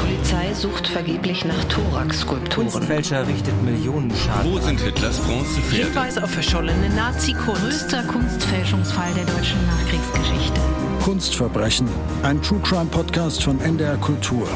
[0.00, 2.68] Polizei sucht vergeblich nach Thorax-Skulpturen.
[2.68, 4.52] Kunstfälscher richtet Millionen Schaden.
[4.52, 5.84] Wo sind Hitlers Bronzepferde?
[5.84, 7.62] Hinweis auf verschollene Nazi-Kunst.
[7.62, 10.60] Größter Kunstfälschungsfall der deutschen Nachkriegsgeschichte.
[11.04, 11.88] Kunstverbrechen,
[12.22, 14.48] ein True Crime Podcast von NDR Kultur.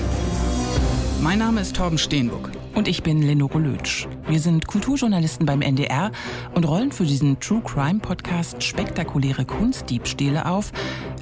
[1.21, 2.51] Mein Name ist Torben Steenbuck.
[2.75, 4.09] Und ich bin Lenore Lötsch.
[4.31, 6.13] Wir sind Kulturjournalisten beim NDR
[6.55, 10.71] und rollen für diesen True Crime Podcast spektakuläre Kunstdiebstähle auf,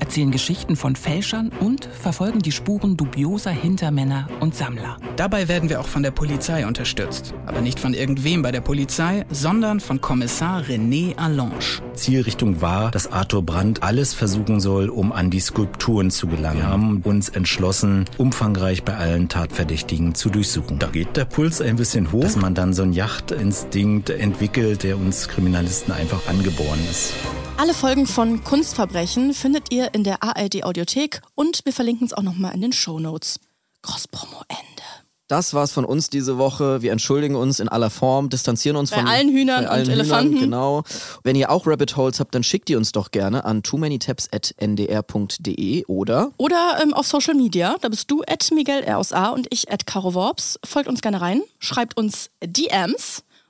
[0.00, 4.96] erzählen Geschichten von Fälschern und verfolgen die Spuren dubioser Hintermänner und Sammler.
[5.16, 7.34] Dabei werden wir auch von der Polizei unterstützt.
[7.46, 11.82] Aber nicht von irgendwem bei der Polizei, sondern von Kommissar René Allange.
[11.94, 16.58] Zielrichtung war, dass Arthur Brandt alles versuchen soll, um an die Skulpturen zu gelangen.
[16.58, 20.78] Wir haben uns entschlossen, umfangreich bei allen Tatverdächtigen zu durchsuchen.
[20.78, 24.96] Da geht der Puls ein bisschen hoch, dass man dann so einen Jachtinstinkt entwickelt, der
[24.96, 27.14] uns Kriminalisten einfach angeboren ist.
[27.58, 32.22] Alle Folgen von Kunstverbrechen findet ihr in der ARD Audiothek und wir verlinken es auch
[32.22, 33.40] nochmal in den Show Notes.
[33.82, 34.84] Cross-Promo Ende.
[35.26, 36.82] Das war's von uns diese Woche.
[36.82, 39.92] Wir entschuldigen uns in aller Form, distanzieren uns Bei von allen Hühnern bei allen und
[39.92, 40.38] Elefanten.
[40.38, 40.84] Genau.
[41.24, 43.98] Wenn ihr auch Rabbit Holes habt, dann schickt ihr uns doch gerne an too many
[43.98, 49.72] ndr.de oder Oder ähm, auf Social Media, da bist du at Miguel RSA und ich
[49.72, 50.60] at Caro Worps.
[50.64, 53.24] Folgt uns gerne rein, schreibt uns DMs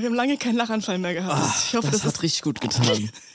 [0.00, 1.66] Wir haben lange keinen Lachanfall mehr gehabt.
[1.68, 3.10] ich hoffe, das, das, hat richtig gut getan.